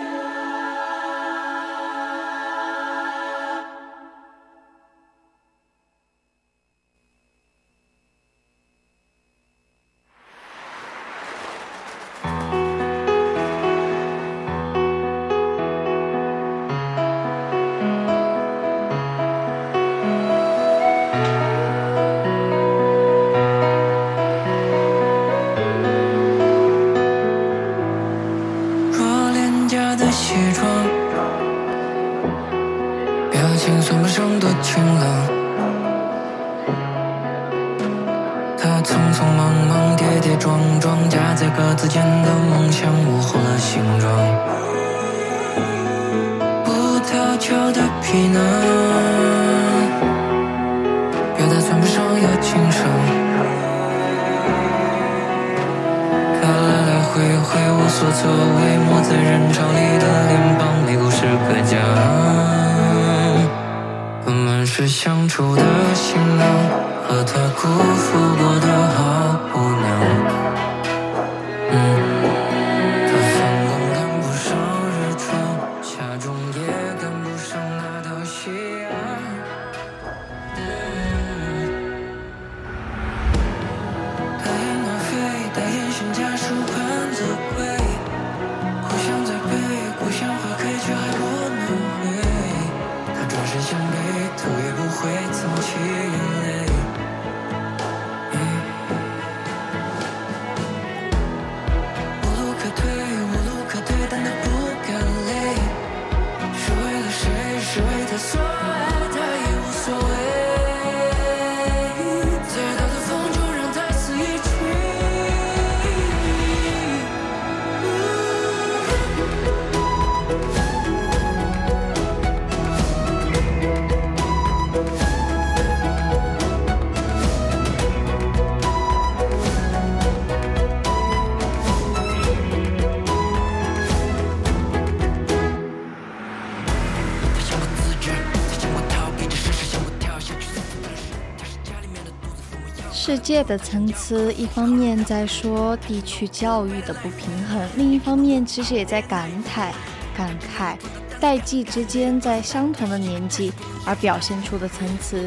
[143.09, 149.71] 世界的层次，一方面在说地区教育的不平衡，另一方面其实也在感慨、
[150.15, 150.77] 感慨
[151.19, 153.51] 代际之间在相同的年纪
[153.83, 155.17] 而表现出的参差。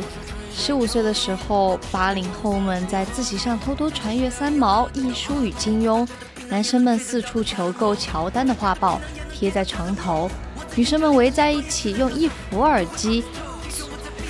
[0.55, 6.07] 十五岁的时候，八零后们在自习上偷偷传阅三毛、易书与金庸，
[6.49, 9.01] 男生们四处求购乔丹的画报
[9.35, 10.31] 贴在床头，
[10.77, 13.25] 女生们围在一起用一副耳机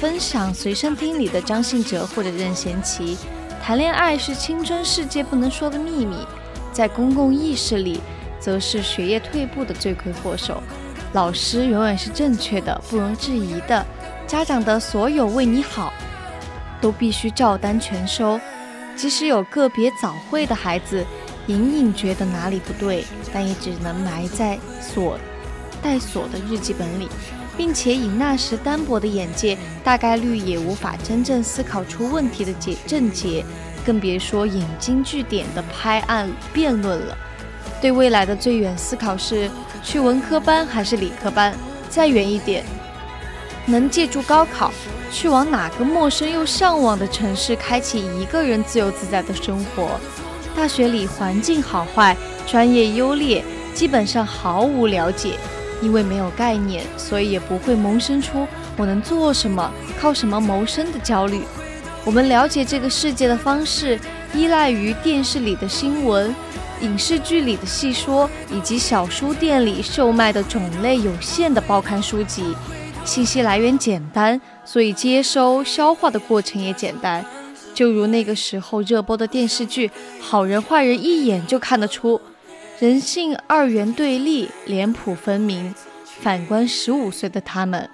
[0.01, 3.19] 分享随身听里的张信哲或者任贤齐。
[3.63, 6.17] 谈恋爱是青春世界不能说的秘密，
[6.73, 8.01] 在公共意识里，
[8.41, 10.61] 则是学业退步的罪魁祸首。
[11.13, 13.87] 老师永远是正确的，不容置疑的。
[14.27, 15.93] 家长的所有为你好，
[16.81, 18.41] 都必须照单全收。
[18.97, 21.07] 即使有个别早会的孩子
[21.47, 25.17] 隐隐觉得哪里不对，但也只能埋在锁
[25.81, 27.09] 带锁的日记本里，
[27.57, 33.45] 并且以那时单薄的眼界，大概率也无法真正思考出问题的解症结，
[33.85, 37.17] 更别说引经据典的拍案辩论了。
[37.81, 39.51] 对未来的最远思考是
[39.83, 41.55] 去文科班还是理科班，
[41.89, 42.65] 再远一点，
[43.67, 44.73] 能借助高考
[45.11, 49.99] 去往哪个陌生又向往的城市，开启一个人自由自在的生活。
[50.55, 53.43] 大学里环境好坏、专业优劣，
[53.75, 55.37] 基本上毫无了解，
[55.83, 58.47] 因为没有概念，所以也不会萌生出
[58.79, 59.71] 我能做什么、
[60.01, 61.43] 靠什么谋生的焦虑。
[62.05, 63.99] 我们了解这个世界的方式，
[64.33, 66.35] 依赖于电视里的新闻、
[66.81, 72.57] 影视剧里的戏说，以及小书店里售卖的种类有限的报刊书籍。
[73.05, 77.25] 信息来源简单，所以接收、消化的过程也简单。
[77.75, 82.21] 就如那个时候热播的电视剧，好人坏人一眼就看得出，
[82.83, 85.73] 人性二元对立，脸谱分明。
[86.05, 87.89] 反观十五岁的他们，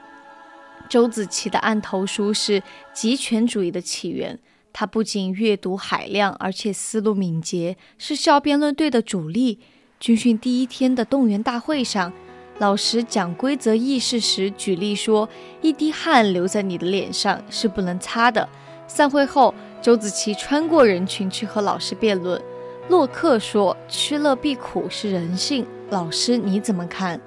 [0.89, 2.62] 周子琪的案头书是
[2.95, 4.39] 极权主义的起源。
[4.72, 9.59] 他不仅阅读海量，而且思路敏捷，是校辩论队的主力。
[10.01, 12.11] 军训第一天的动员大会上，
[12.57, 15.28] 老师讲规则意识时举例说
[15.61, 18.49] ：“一滴汗留在你的脸上是不能擦的。”
[18.89, 22.41] 散会后，周子琪穿过人群去和老师辩论。
[22.89, 27.20] 洛克说：“趋乐避苦是人性。”老师你怎么看？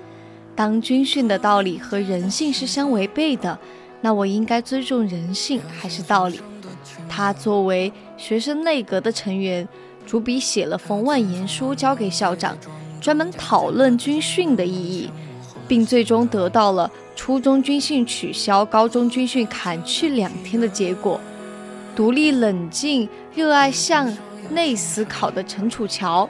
[0.55, 3.57] 当军训的道理和人性是相违背的，
[4.01, 6.39] 那我应该尊重人性还是道理？
[7.07, 9.67] 他作为学生内阁的成员，
[10.05, 12.57] 主笔写了封万言书交给校长，
[12.99, 15.09] 专门讨论军训的意义，
[15.67, 21.19] 并最终得到了初中军训取消、高中军训砍去两天的结果。
[21.95, 24.11] 独立冷静、热爱向
[24.53, 26.29] 内思考的陈楚乔，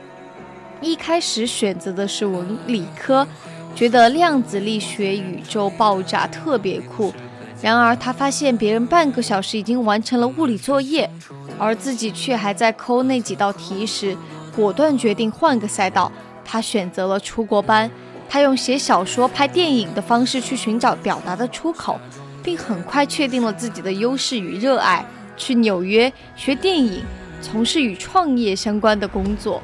[0.81, 3.27] 一开始选择的是文理科，
[3.75, 7.13] 觉得量子力学、宇宙爆炸特别酷。
[7.61, 11.09] 然而，他发现别人半个小时已经完成了物理作业，
[11.59, 14.17] 而自己却还在抠那几道题时，
[14.55, 16.11] 果断决定换个赛道。
[16.43, 17.89] 他选择了出国班，
[18.27, 21.99] 他用写小说、拍电影的方式去寻找表达的出口，
[22.41, 25.05] 并很快确定了自己的优势与热爱。
[25.37, 27.03] 去纽约学电影，
[27.41, 29.61] 从事与创业相关的工作。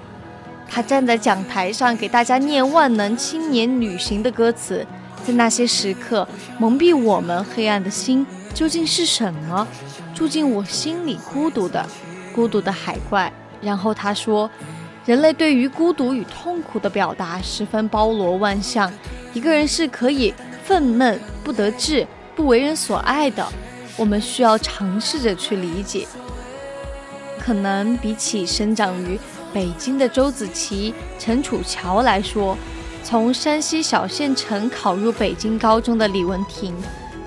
[0.70, 4.86] 他站在讲台上给大家念《万能青年旅行》的歌词。
[5.26, 6.28] 在那些时刻，
[6.60, 9.68] 蒙蔽我们黑暗的心究竟是什么？
[10.14, 11.86] 住进我心里孤独的、
[12.34, 13.32] 孤独的海怪。
[13.62, 14.50] 然后他说
[15.06, 18.92] ：“人类对于孤独与痛苦的表达十分包罗万象。
[19.34, 22.06] 一个人是可以愤懑、不得志、
[22.36, 23.46] 不为人所爱的。
[23.98, 26.08] 我们需要尝试着去理解。
[27.48, 29.18] 可能比起生长于
[29.54, 32.58] 北京的周子琪、陈楚乔来说。”
[33.06, 36.76] 从山西小县城考入北京高中的李文婷，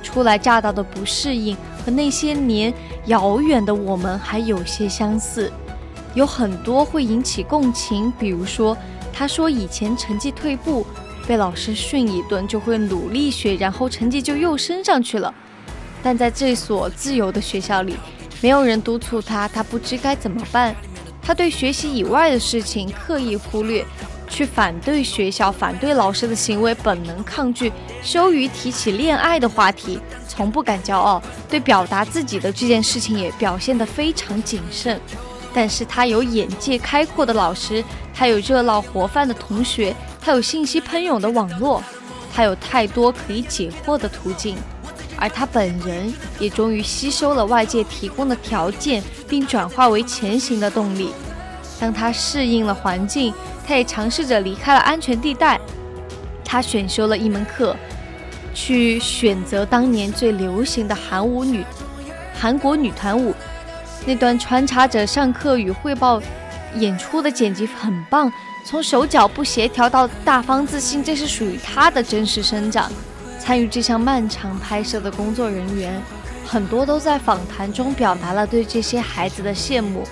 [0.03, 2.71] 初来乍到的不适应和那些年
[3.07, 5.51] 遥远的我们还有些相似，
[6.13, 8.13] 有很多会引起共情。
[8.19, 8.77] 比如说，
[9.11, 10.87] 他说以前成绩退步，
[11.27, 15.33] 被老师训一顿就会努力学，然后成绩就又升上去了。
[16.03, 17.97] 但在这所自由的学校里，
[18.41, 20.75] 没有人督促他，他不知该怎么办。
[21.23, 23.85] 他对学习以外的事情刻意忽略。
[24.33, 31.21] 去反对学校、反对老师的行为，本能抗拒，羞于提起恋爱的话题，从不敢骄傲。
[31.49, 35.01] 对表达自己的这件事情也表现得非常谨慎。
[35.53, 37.83] 但是他有眼界开阔的老师，
[38.15, 41.83] 他有热闹活泛的同学，他有信息喷涌的网络，
[42.33, 44.57] 他有太多可以解惑的途径。
[45.21, 51.11] 而他本人也终于吸收了外界提供的条件，并转化为前行的动力。
[51.79, 53.33] 当他适应了环境。
[53.67, 55.61] 他也尝试着离开了安全地带，
[56.45, 57.77] 他选修了一门课，
[58.53, 61.65] 去选择当年最流行的韩舞女，
[62.35, 63.33] 韩国女团舞。
[64.05, 66.21] 那段穿插着上课与汇报
[66.75, 68.33] 演出的剪辑很棒，
[68.65, 72.91] 从手脚不协调到大方自信，这是属于他的真实生长。
[73.41, 76.01] 参与这项漫长拍摄的工作人员，
[76.47, 80.05] 很多都在访谈中表达了对这些孩子的羡慕。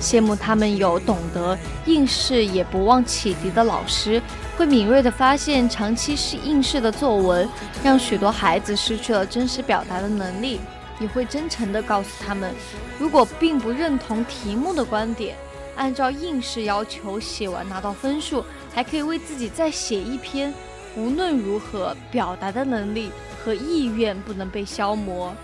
[0.00, 4.22] 羡慕他们有懂得应试也不忘启迪的老师，
[4.56, 7.46] 会敏锐地发现长期是应试的作文
[7.84, 10.58] 让许多孩子失去了真实表达的能力，
[11.00, 12.54] 也会真诚地告诉他们，
[12.98, 15.36] 如果并不认同题目的观点，
[15.76, 18.42] 按照应试要求写完拿到分数，
[18.72, 20.54] 还可以为自己再写一篇。
[20.96, 23.10] 无论如何，表达的能力
[23.44, 25.34] 和意愿不能被消磨。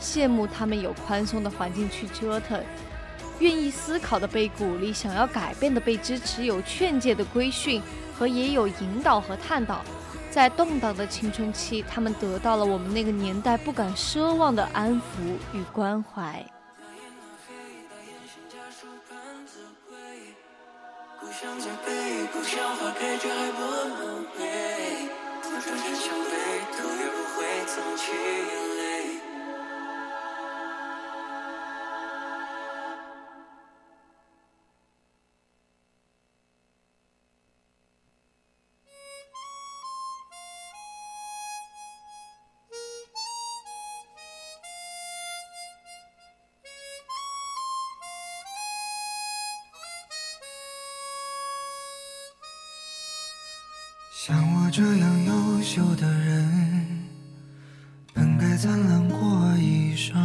[0.00, 2.62] 羡慕他们有宽松的环境去折腾。
[3.40, 7.82] 愿意思考的被鼓励，想要改变的被支持，有劝诫的规训
[8.16, 9.80] 和也有引导和探讨。
[10.30, 15.02] 在动荡的青春期，他们得到了我们那个年代不敢奢望的安抚
[15.52, 16.44] 与关怀。
[21.20, 24.83] 故乡在背，故乡花开着还不能回，
[25.64, 26.30] 从城市向北，
[26.76, 28.12] 头也不回，从起
[54.26, 57.04] 像我这样优秀的人，
[58.14, 59.18] 本该灿烂过
[59.58, 60.16] 一生，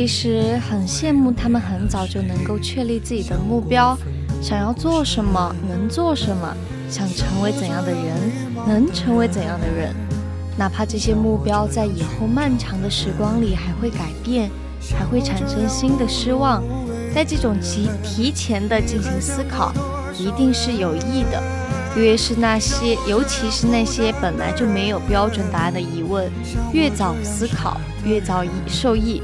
[0.00, 3.94] 其实很羡慕他们很早就能够确立自己的目标，
[4.40, 6.56] 想要做什么，能做什么，
[6.88, 8.32] 想成为怎样的人，
[8.66, 9.94] 能成为怎样的人。
[10.56, 14.50] 哪怕这些目标在以后漫长的时光里还会改变，
[14.98, 16.62] 还会产生新的失望，
[17.14, 19.70] 在这种提提前的进行思考，
[20.18, 21.42] 一定是有益的。
[21.94, 26.32] 越是那些，尤其是那些本来就没有标准答案的疑问，
[26.72, 29.20] 越早思考，越早受益。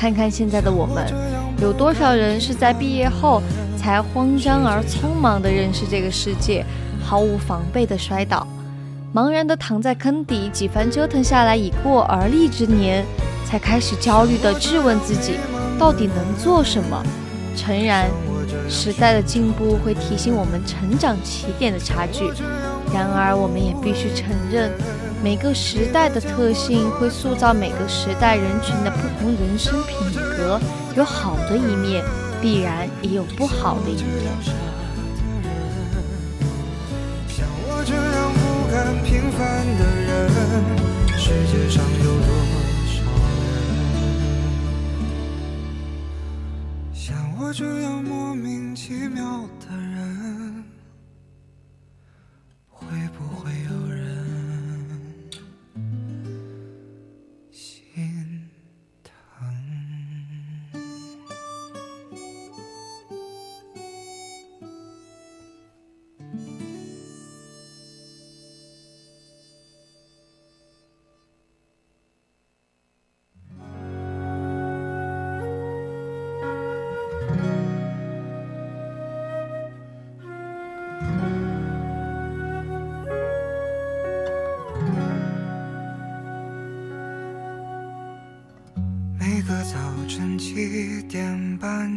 [0.00, 1.12] 看看现在的我们，
[1.60, 3.42] 有多少人是在毕业后
[3.76, 6.64] 才慌张而匆忙地认识这个世界，
[7.04, 8.46] 毫无防备地摔倒，
[9.14, 13.04] 茫然地躺在坑底，几番折腾下来已过而立之年，
[13.44, 15.34] 才开始焦虑地质问自己，
[15.78, 17.04] 到底能做什么？
[17.54, 18.08] 诚然，
[18.70, 22.24] 时代的进步会提醒我们成长起点的差距，
[22.90, 24.72] 然而我们也必须承认。
[25.22, 30.58] 每个时代的特性会塑造每个时代人群的不同人生品格，
[30.96, 32.02] 有好的一面，
[32.40, 34.32] 必然也有不好的一面。
[37.28, 39.38] 像我这样不甘平凡
[39.76, 40.08] 的人，
[41.18, 42.26] 世界上有多
[42.86, 42.98] 少
[43.36, 43.44] 人？
[46.94, 49.22] 像我这样莫名其妙
[49.60, 49.89] 的人，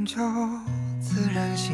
[0.05, 0.17] 就
[0.99, 1.73] 自然醒，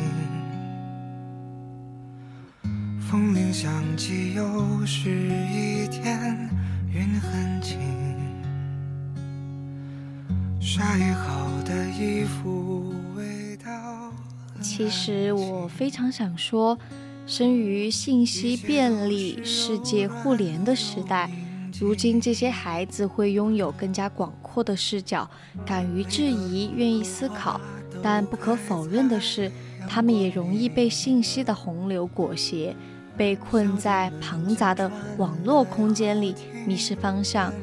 [2.99, 6.49] 风铃响起，又是一天，
[6.93, 7.79] 云很轻。
[10.61, 14.13] 晒好的衣服味道。
[14.61, 16.77] 其实我非常想说，
[17.25, 21.29] 生于信息便利、世界互联的时代，
[21.79, 25.27] 如今这些孩子会拥有更加广阔的视角，
[25.65, 27.59] 敢于质疑，愿意思考。
[28.01, 29.51] 但不可否认的是，
[29.87, 32.75] 他们也容易被信息的洪流裹挟，
[33.17, 36.35] 被困在庞杂的网络空间里，
[36.65, 37.53] 迷失方向。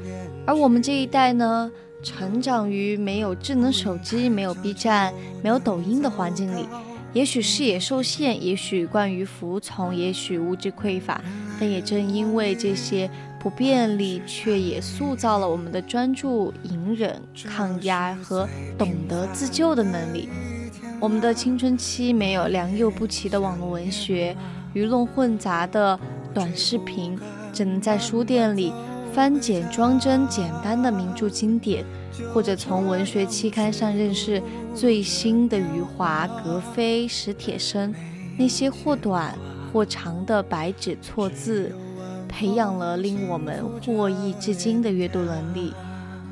[0.46, 1.70] 而我们这一代呢，
[2.02, 5.12] 成长于没有智能手机、没有 B 站、
[5.42, 6.66] 没有抖音的环境里。
[7.12, 11.20] 也许视野受限，也许惯于服从，也许物质匮乏，
[11.58, 13.10] 但也正因为这些
[13.46, 20.28] 不便利，却也塑造了我们的专注、隐忍、抗压和懂得自救的能力。
[20.98, 24.36] 我们的青春期没有良莠不齐的网络文学，
[24.72, 25.96] 鱼龙混杂的
[26.34, 27.16] 短视频，
[27.52, 28.72] 只能在书店里
[29.12, 31.84] 翻检装帧简单的名著经典，
[32.34, 34.42] 或者从文学期刊上认识
[34.74, 37.94] 最新的余华、格非、史铁生，
[38.36, 39.32] 那些或短
[39.72, 41.72] 或长的白纸错字，
[42.36, 45.72] 培养了令我们获益至今的阅读能力。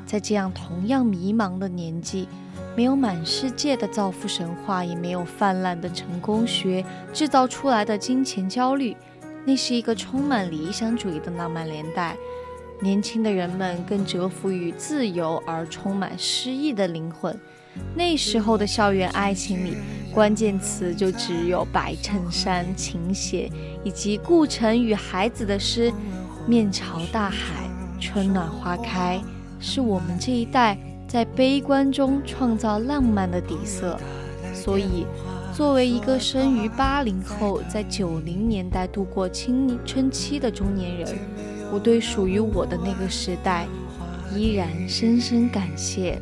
[0.05, 2.27] 在这样同样迷茫的年纪，
[2.77, 8.95] 没有满世界的造富神话，也没有泛滥的成功学制造出来的金钱焦虑，
[9.45, 12.15] 那是一个充满理想主义的浪漫年代。
[12.81, 17.35] 年轻的人们更折服于自由而充满诗意的灵魂。
[17.95, 19.77] 那时候的校园爱情里，
[20.13, 23.49] 关键词就只有白衬衫、琴弦，
[23.83, 25.91] 以及顾城与孩子的诗
[26.47, 27.69] “面朝大海，
[27.99, 29.21] 春暖花开”，
[29.59, 33.97] 是我们这一代在悲观中创造浪漫的底色。
[34.53, 35.05] 所以，
[35.53, 41.07] 作为一个生于八零后，在九零年代度过青春期的中年人，
[41.71, 43.67] 我对属于我的那个时代，
[44.33, 46.21] 依然深深感谢。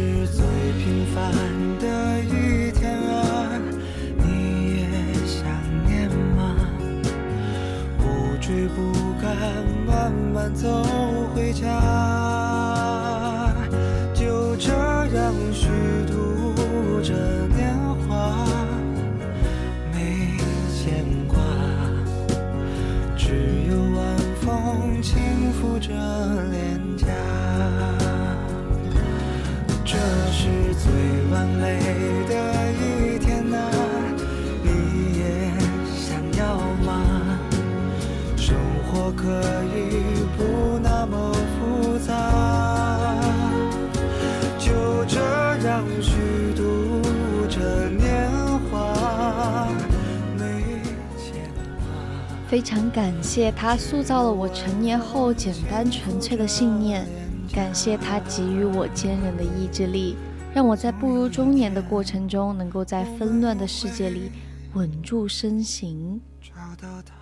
[0.00, 0.46] 是最
[0.78, 1.30] 平凡
[1.78, 3.52] 的一天啊，
[4.16, 4.86] 你也
[5.26, 5.44] 想
[5.86, 6.56] 念吗？
[7.98, 8.02] 不
[8.40, 9.36] 追不赶，
[9.86, 10.82] 慢慢走
[11.34, 11.68] 回家，
[39.22, 39.26] 可
[39.76, 43.20] 以不那么复杂，
[44.58, 45.20] 就这
[45.68, 47.02] 样虚度
[47.50, 48.30] 着年
[48.70, 49.68] 华，
[50.38, 50.80] 没
[51.18, 51.92] 牵挂。
[52.48, 57.06] 非常感谢他塑造了我成年后简单纯粹的信念，
[57.52, 60.16] 感谢他给予我坚韧的意志力，
[60.54, 64.32] 让我在步入中年的过程中，能够在纷乱的世界里
[64.72, 66.18] 稳住身形。
[66.40, 67.19] 找到他。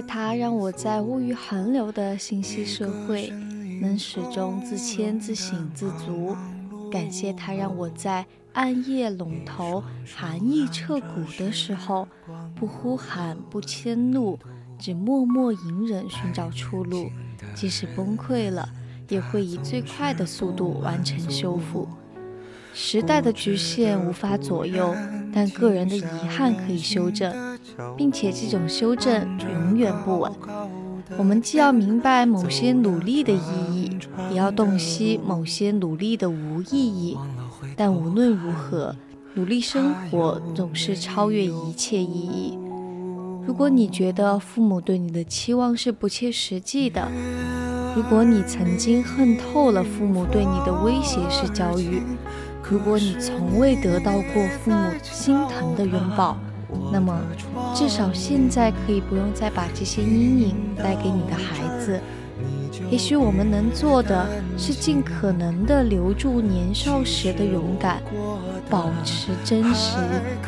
[0.00, 3.28] 谢他让我在物欲横流的信息社会，
[3.82, 6.34] 能始终自谦、自省、自足。
[6.90, 8.24] 感谢他让我在
[8.54, 9.84] 暗夜笼头、
[10.16, 12.08] 寒意彻骨的时候，
[12.54, 14.38] 不呼喊、不迁怒，
[14.78, 17.10] 只默默隐忍寻找出路。
[17.54, 18.70] 即使崩溃了，
[19.10, 21.86] 也会以最快的速度完成修复。
[22.72, 24.96] 时代的局限无法左右，
[25.30, 27.49] 但个人的遗憾可以修正，
[27.96, 30.32] 并且这种修正永远不晚。
[31.16, 33.90] 我们既要明白某些努力的意义，
[34.30, 37.18] 也要洞悉某些努力的无意义。
[37.76, 38.94] 但无论如何，
[39.34, 42.58] 努力生活总是超越一切意义。
[43.46, 47.08] 如果你觉得父母对你的期望是不切实际的，
[47.96, 52.02] 如果你曾经恨透了父母对你的威胁式教育，
[52.62, 56.36] 如果你从未得到过父母心疼的拥抱，
[56.92, 57.18] 那么
[57.74, 62.00] 至少现在可以不用再把这些阴影带给你的孩子。
[62.90, 68.02] 也许我们能做的是尽可能的留住年少时的勇敢，
[68.68, 69.96] 保持真实，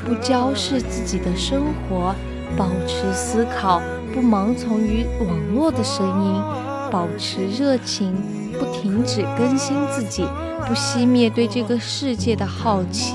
[0.04, 2.14] 不骄视自己的生活，
[2.56, 3.80] 保持思考，
[4.12, 6.42] 不盲从于网络的声音，
[6.90, 8.14] 保持热情，
[8.58, 10.24] 不停止更新自己，
[10.66, 13.14] 不熄灭对这个世界的好奇。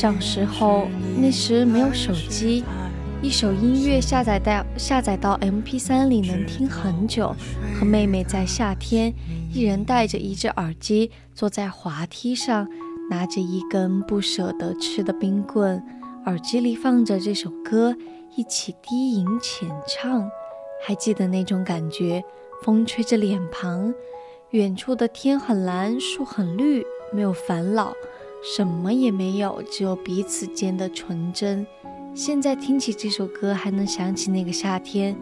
[0.00, 0.88] 小时候，
[1.20, 2.64] 那时没有手机，
[3.20, 7.36] 一首音乐下载到下载到 MP3 里能听很久。
[7.78, 9.12] 和妹妹在夏天，
[9.52, 12.66] 一人戴着一只耳机，坐在滑梯上，
[13.10, 15.84] 拿着一根不舍得吃的冰棍，
[16.24, 17.94] 耳机里放着这首歌，
[18.36, 20.30] 一起低吟浅唱。
[20.82, 22.24] 还记得那种感觉，
[22.62, 23.92] 风吹着脸庞，
[24.52, 26.82] 远处的天很蓝，树很绿，
[27.12, 27.92] 没有烦恼。
[28.42, 31.66] 什么也没有，只有彼此间的纯真。
[32.14, 35.14] 现在听起这首歌，还能想起那个夏天。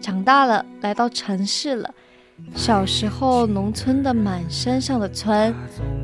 [0.00, 1.92] 长大了，来到城市了。
[2.54, 5.54] 小时候，农村的满山上的村，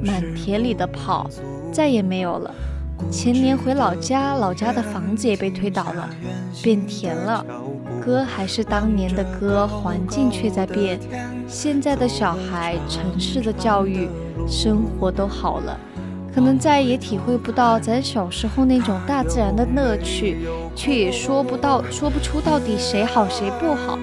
[0.04, 1.28] 满田里的跑，
[1.72, 2.52] 再也没有了。
[3.10, 6.10] 前年回老家，老家的房子也被推倒了，
[6.62, 7.44] 变田了。
[8.04, 10.98] 歌还是当年的歌，环境却在变。
[11.46, 14.08] 现在的小孩，城市的教育，
[14.48, 15.78] 生活都好了。
[16.38, 23.98] 可能再也体会不到咱小时候那种大自然的乐趣，却也说不到、说不出到底谁好谁不好。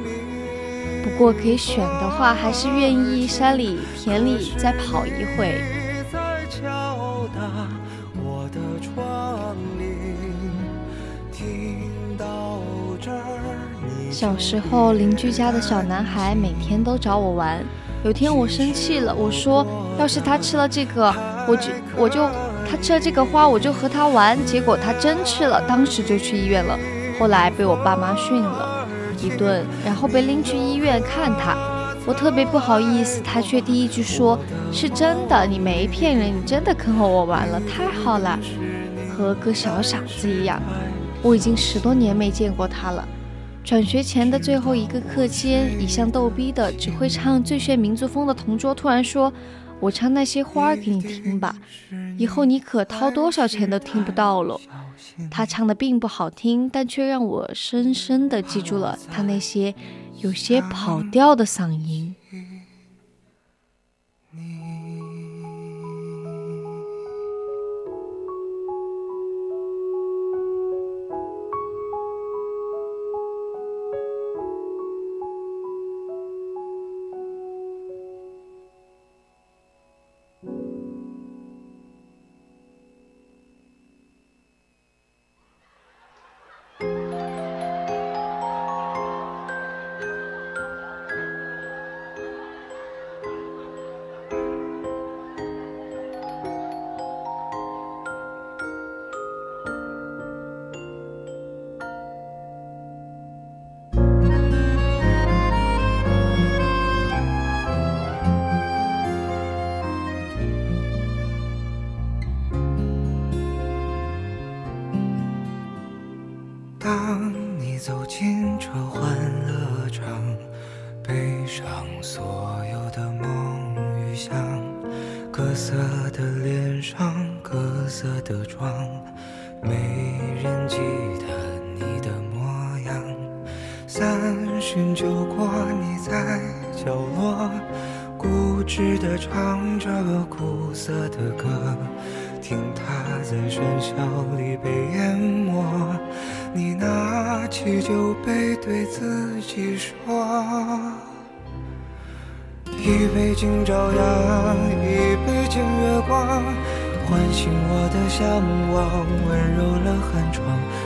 [1.02, 5.64] 不过可以选的话，还是愿意山里田里再跑一回。
[14.12, 17.64] 小时候，邻居家的小男孩每天都找我玩。
[18.06, 19.66] 有天我生气了，我说
[19.98, 21.12] ：“要是他吃了这个，
[21.48, 22.30] 我就我就
[22.70, 26.78] 他吃了这个花，我就和他玩。”结果他真吃了，当时就去医院了。
[27.20, 28.88] 后来被我爸妈训了
[29.20, 31.58] 一顿，然后被拎去医院看他。
[32.06, 34.38] 我特别不好意思，他却第一句说
[34.72, 38.38] ：“是真的，你没骗人，你真的肯和我玩了，太好了，
[39.18, 40.62] 和个小傻子一样。”
[41.24, 43.04] 我已经十多年没见过他了。
[43.66, 49.34] 转学前的最后一个课间，一向逗逼的、只会唱最炫民族风的同桌突然说
[49.82, 51.56] ：“我唱那些花儿给你听吧，
[52.16, 54.62] 以后你可掏多少钱都听不到了。”
[55.32, 59.74] 他唱的并不好听，但却让我深深的记住了他那些
[60.22, 62.16] 有些跑调的嗓音。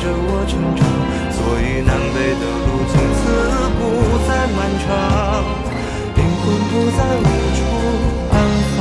[0.00, 0.82] 着我成长
[1.30, 3.20] 所以南北的路从此
[3.76, 3.80] 不
[4.26, 4.88] 再漫长
[6.16, 7.22] 灵魂不再无
[7.56, 7.58] 处
[8.32, 8.34] 安
[8.76, 8.78] 放。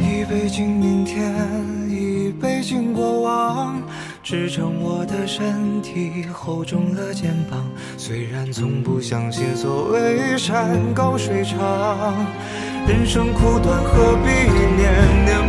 [0.00, 1.12] 一杯敬明天
[1.90, 3.82] 一杯敬过往
[4.22, 7.62] 支撑我的身体厚重了肩膀。
[7.98, 12.26] 虽然从不相信所谓山高水长
[12.92, 14.28] 人生苦短，何必
[14.76, 15.24] 念？
[15.24, 15.41] 念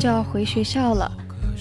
[0.00, 1.12] 就要回学校了，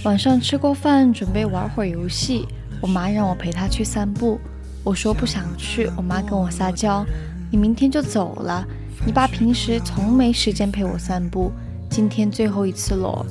[0.06, 2.48] 晚上吃过饭，准备玩会儿游戏。
[2.80, 4.40] 我妈让我陪她去散步，
[4.82, 5.92] 我说不想去。
[5.98, 7.06] 我妈跟我撒娇
[7.52, 8.66] ：“你明天就走了，
[9.06, 11.52] 你爸平时从没时间陪我散步，
[11.90, 13.26] 今天最后一次喽。”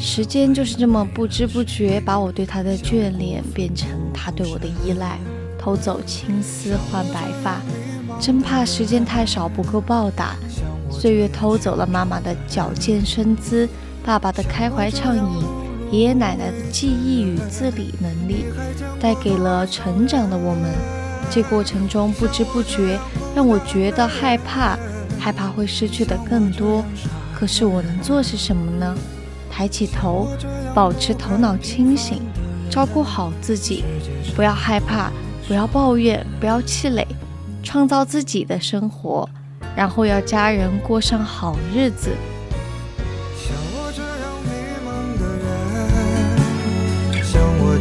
[0.00, 5.18] 时间就是这么不知不觉把我对他的眷恋变成他对我的依赖，
[5.58, 7.60] 偷走青丝换白发，
[8.18, 10.34] 真怕时间太少不够报答。
[10.90, 13.68] 岁月偷走了妈妈的矫健身姿，
[14.08, 15.44] 爸爸的开怀畅饮，
[15.90, 18.46] 爷爷奶奶的记忆与自理能力，
[18.98, 20.70] 带给了成长的我们。
[21.30, 22.98] 这过程中不知不觉
[23.36, 24.78] 让我觉得害怕，
[25.20, 26.82] 害怕会失去的更多。
[27.34, 28.96] 可是我能做些什么呢？
[29.50, 30.26] 抬起头，
[30.74, 32.22] 保持头脑清醒，
[32.70, 33.84] 照顾好自己，
[34.34, 35.10] 不要害怕，
[35.46, 37.06] 不要抱怨，不要气馁，
[37.62, 39.28] 创造自己的生活，
[39.76, 42.08] 然后要家人过上好日子。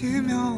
[0.00, 0.57] 莫名其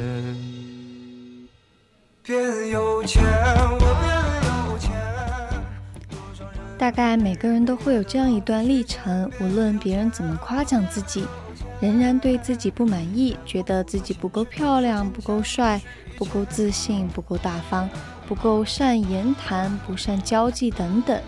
[2.23, 4.91] 变有钱，我变有钱。
[6.77, 11.25] 大概每个人都会有这样一段历程，无论别人怎么夸奖自己，
[11.79, 15.81] 仍然对自己不满意，觉得自己不够漂亮、不够帅、
[16.15, 17.89] 不够自信、不够大方、
[18.27, 21.19] 不够善言谈、不善交际等等，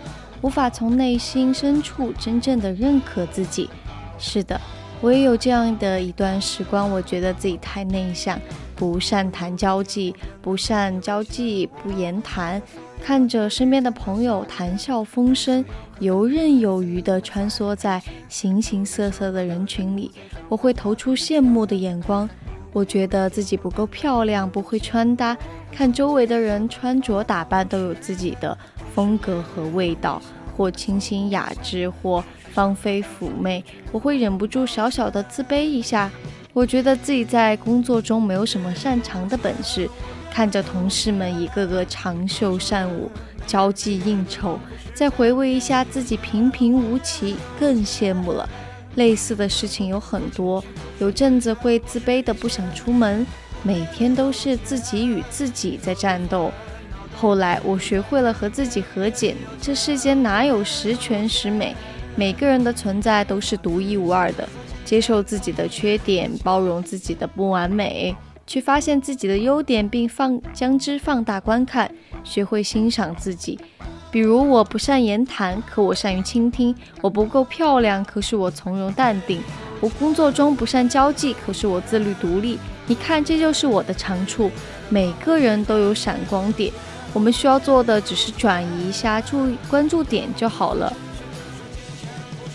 [0.42, 3.68] 无法从内心深处真正的认可自己。
[4.16, 4.60] 是的，
[5.00, 8.38] 我也有这样的一段时光，我觉得自己太内向，
[8.84, 12.60] 不善谈交际，不善交际，不言谈。
[13.02, 15.64] 看着身边的朋友谈笑风生，
[16.00, 20.10] 游刃有余地穿梭在形形色色的人群里，
[20.50, 22.28] 我会投出羡慕的眼光。
[22.74, 25.34] 我觉得自己不够漂亮，不会穿搭，
[25.72, 28.56] 看周围的人穿着打扮都有自己的
[28.94, 30.20] 风格和味道，
[30.54, 36.10] 或清新雅致，或芳菲妩媚，我会忍不住小小的自卑一下。
[36.54, 39.90] 我觉得自己在工作中没有什么擅长的本事，
[40.30, 43.10] 看着同事们一个个长袖善舞、
[43.44, 44.56] 交际应酬，
[44.94, 48.48] 再回味一下自己平平无奇，更羡慕了。
[48.94, 50.62] 类似的事情有很多，
[51.00, 53.26] 有阵子会自卑的不想出门，
[53.64, 56.52] 每天都是自己与自己在战斗。
[57.16, 61.74] 后来我学会了和自己和解，这世间哪有十全十美，
[62.14, 64.48] 每个人的存在都是独一无二的。
[64.84, 68.14] 接受自己的缺点，包容自己的不完美，
[68.46, 71.90] 去发现自己的优点，并放将之放大观看，
[72.22, 73.58] 学会欣赏自己。
[74.10, 79.40] 比如，我不善言谈，可我善于倾听；我不够漂亮，可是我从容淡定；
[79.80, 82.58] 我工作中不善交际，可是我自律独立。
[82.86, 84.50] 你看，这就是我的长处。
[84.88, 86.72] 每个人都有闪光点，
[87.12, 90.92] 我们需要做的只是转移一下注意关注点就好了。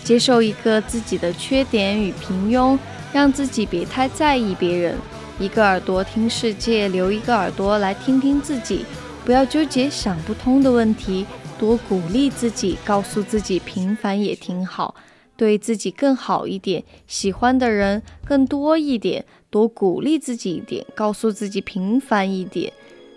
[0.04, 2.78] 接受一个自己的缺点与平庸，
[3.12, 4.96] 让自己别太在意别人。
[5.38, 8.84] 一个耳朵听世界，留一个耳朵来听听自己。
[9.24, 11.26] 不要纠结想不通的问题。
[11.58, 14.94] 多鼓励自己，告诉自己平凡也挺好，
[15.36, 22.72] 对自己更好一点，喜欢的人更多一点，多鼓励自己一点，告诉自己平凡一点，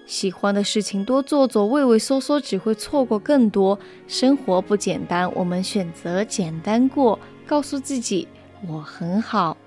[0.06, 3.80] 喜欢的事情多做做，畏畏缩缩只会错过更多。
[4.08, 7.18] 生活不简单，我们选择简单过，
[7.48, 8.28] 告诉自己
[8.68, 9.58] 我很好。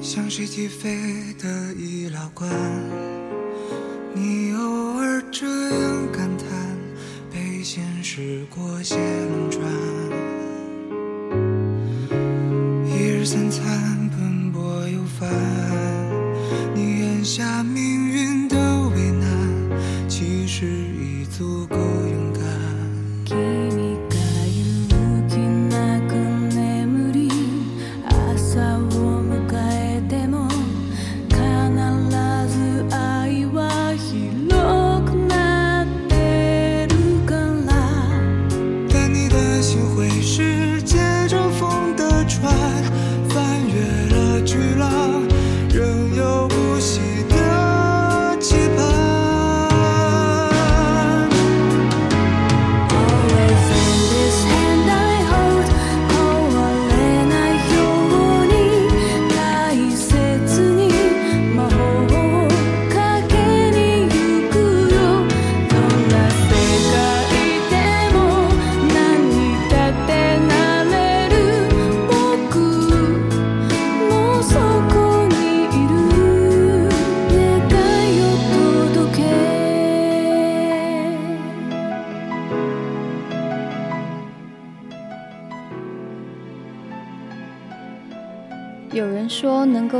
[0.00, 0.90] 像是起飞
[1.38, 2.50] 的医疗馆，
[4.12, 6.48] 你偶尔这样感叹，
[7.30, 8.98] 被现实过线
[9.48, 10.11] 转。
[13.52, 13.91] 一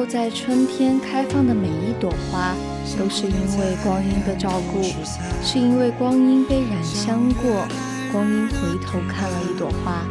[0.03, 2.57] 够在春天开放的每一朵花，
[2.99, 4.83] 都是因为光阴的照顾，
[5.45, 7.65] 是因为光阴被染香过，
[8.11, 10.05] 光阴回头看了一朵花，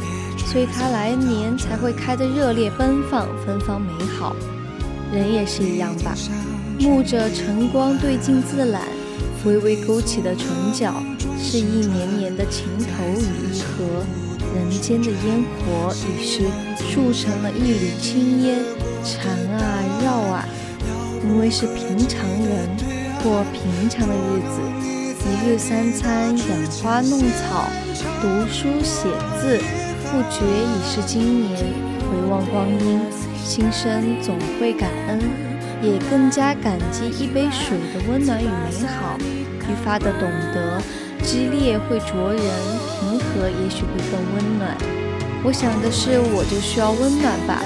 [0.46, 4.34] 所以它来年才会开得热烈奔放，芬芳美好。
[5.12, 6.16] 人也是一样吧，
[6.78, 8.80] 沐着晨光对镜自揽，
[9.44, 10.94] 微微勾起的唇角，
[11.38, 13.84] 是一年年的情头与意合。
[14.54, 16.40] 人间的烟火已是
[16.94, 18.58] 铸成了一缕青烟，
[19.04, 20.44] 缠啊绕啊。
[21.24, 22.68] 因为是平常人
[23.22, 24.60] 过平常的日子，
[25.24, 27.68] 一日三餐养花弄草，
[28.20, 29.08] 读书写
[29.40, 29.58] 字，
[30.10, 31.58] 不觉已是今年。
[32.10, 33.00] 回望光阴，
[33.42, 35.20] 心生总会感恩，
[35.80, 40.82] 也更加感激一杯水的温暖与美好，愈发的懂得。
[41.22, 42.42] 激烈会灼人，
[43.00, 44.76] 平和也许会更温暖。
[45.44, 47.62] 我想的是，我就需要温暖吧。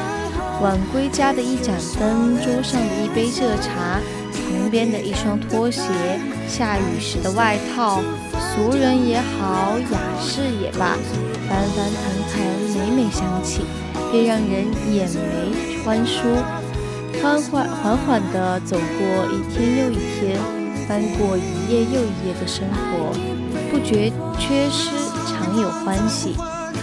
[0.63, 4.01] 晚归家的一盏灯，桌上的一杯热茶，
[4.33, 5.83] 旁边的一双拖鞋，
[6.49, 8.01] 下雨时的外套，
[8.33, 10.97] 俗人也好，雅士也罢，
[11.47, 12.43] 翻翻腾腾，
[12.75, 13.61] 每每想起，
[14.11, 14.65] 便让人
[14.95, 16.23] 眼眉欢舒。
[17.23, 20.39] 缓缓缓缓地走过一天又一天，
[20.89, 23.13] 翻过一页又一页的生活。
[23.71, 24.91] 不觉缺失，
[25.27, 26.35] 常有欢喜。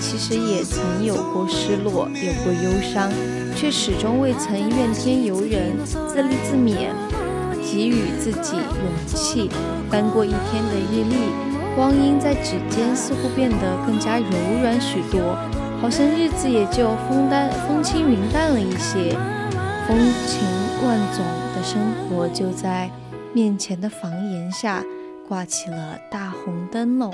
[0.04, 3.10] 其实也曾有过失落，有过忧伤，
[3.56, 6.92] 却始终未曾怨天尤人，自立自勉，
[7.64, 9.50] 给予自己勇气。
[9.90, 11.16] 翻过一天的日历，
[11.74, 14.28] 光阴在指尖似乎变得更加柔
[14.62, 15.38] 软许多，
[15.82, 19.18] 好像日子也就风淡、风轻云淡了一些。
[19.88, 19.98] 风
[20.28, 20.46] 情
[20.86, 21.24] 万种
[21.56, 22.92] 的生活就在
[23.34, 24.84] 面前的房檐下。
[25.26, 27.10] 挂起了大红灯笼。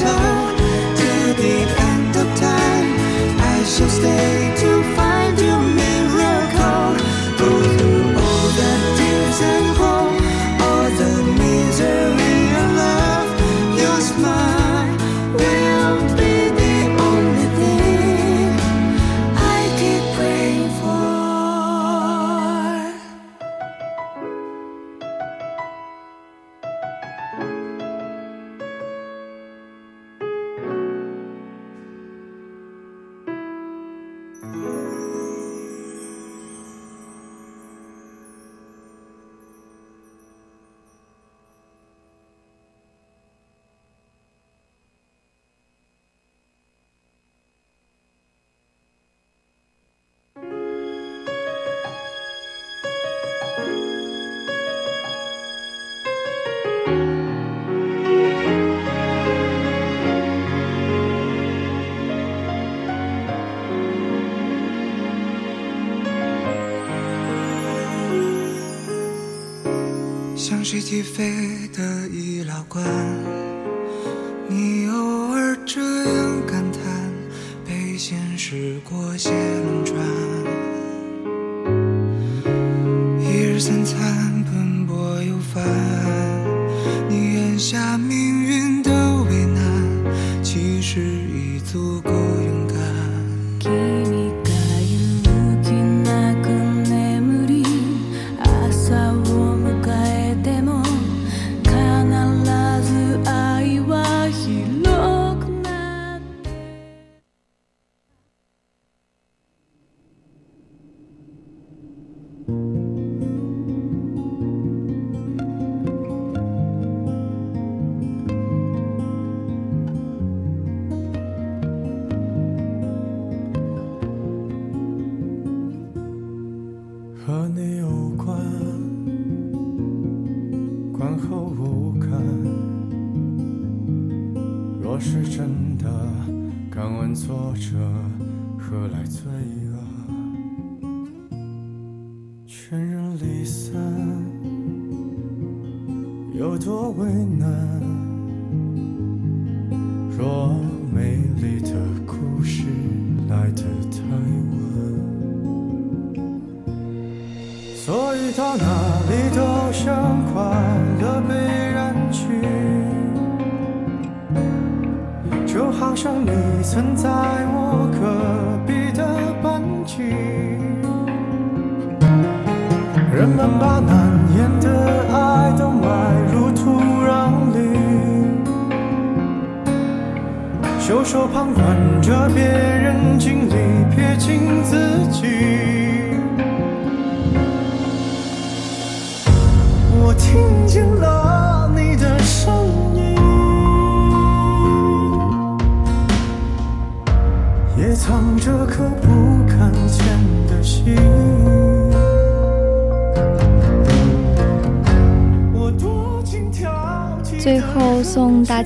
[0.00, 0.14] so
[1.00, 1.10] to
[1.42, 1.56] the
[1.90, 2.88] end of time
[3.52, 4.39] I shall stay.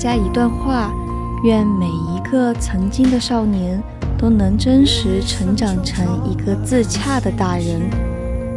[0.05, 0.93] 家一段话：
[1.44, 3.82] 愿每一个曾经的少年
[4.18, 7.81] 都能真实成长成一个自洽的大人。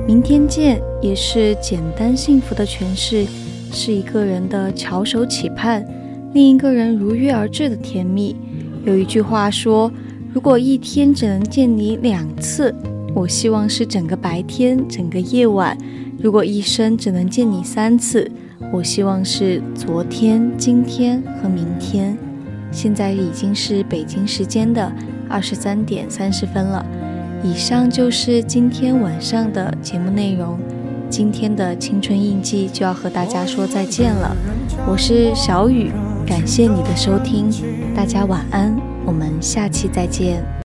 [0.06, 3.26] 明天见，也是简单幸福的诠释，
[3.72, 5.88] 是一个人的翘首企盼，
[6.34, 8.36] 另一个人如约而至的甜蜜。
[8.84, 9.90] 有一句话说，
[10.34, 12.76] 如果一天只能见你两次，
[13.16, 15.78] 我希望是整个白天、整个夜晚；
[16.22, 18.30] 如果一生只能见你三次，
[18.72, 22.18] 我希望是昨天、今天和明天。
[22.72, 24.92] 现在已经是北京时间的
[25.30, 26.86] 二十三点三十分了。
[27.44, 30.60] 以上就是今天晚上的节目内容。
[31.10, 34.36] 今天的青春印记就要和大家说再见了。
[34.86, 35.92] 我是小雨，
[36.26, 37.50] 感谢你的收听，
[37.96, 38.76] 大家晚安，
[39.06, 40.44] 我们下期再见。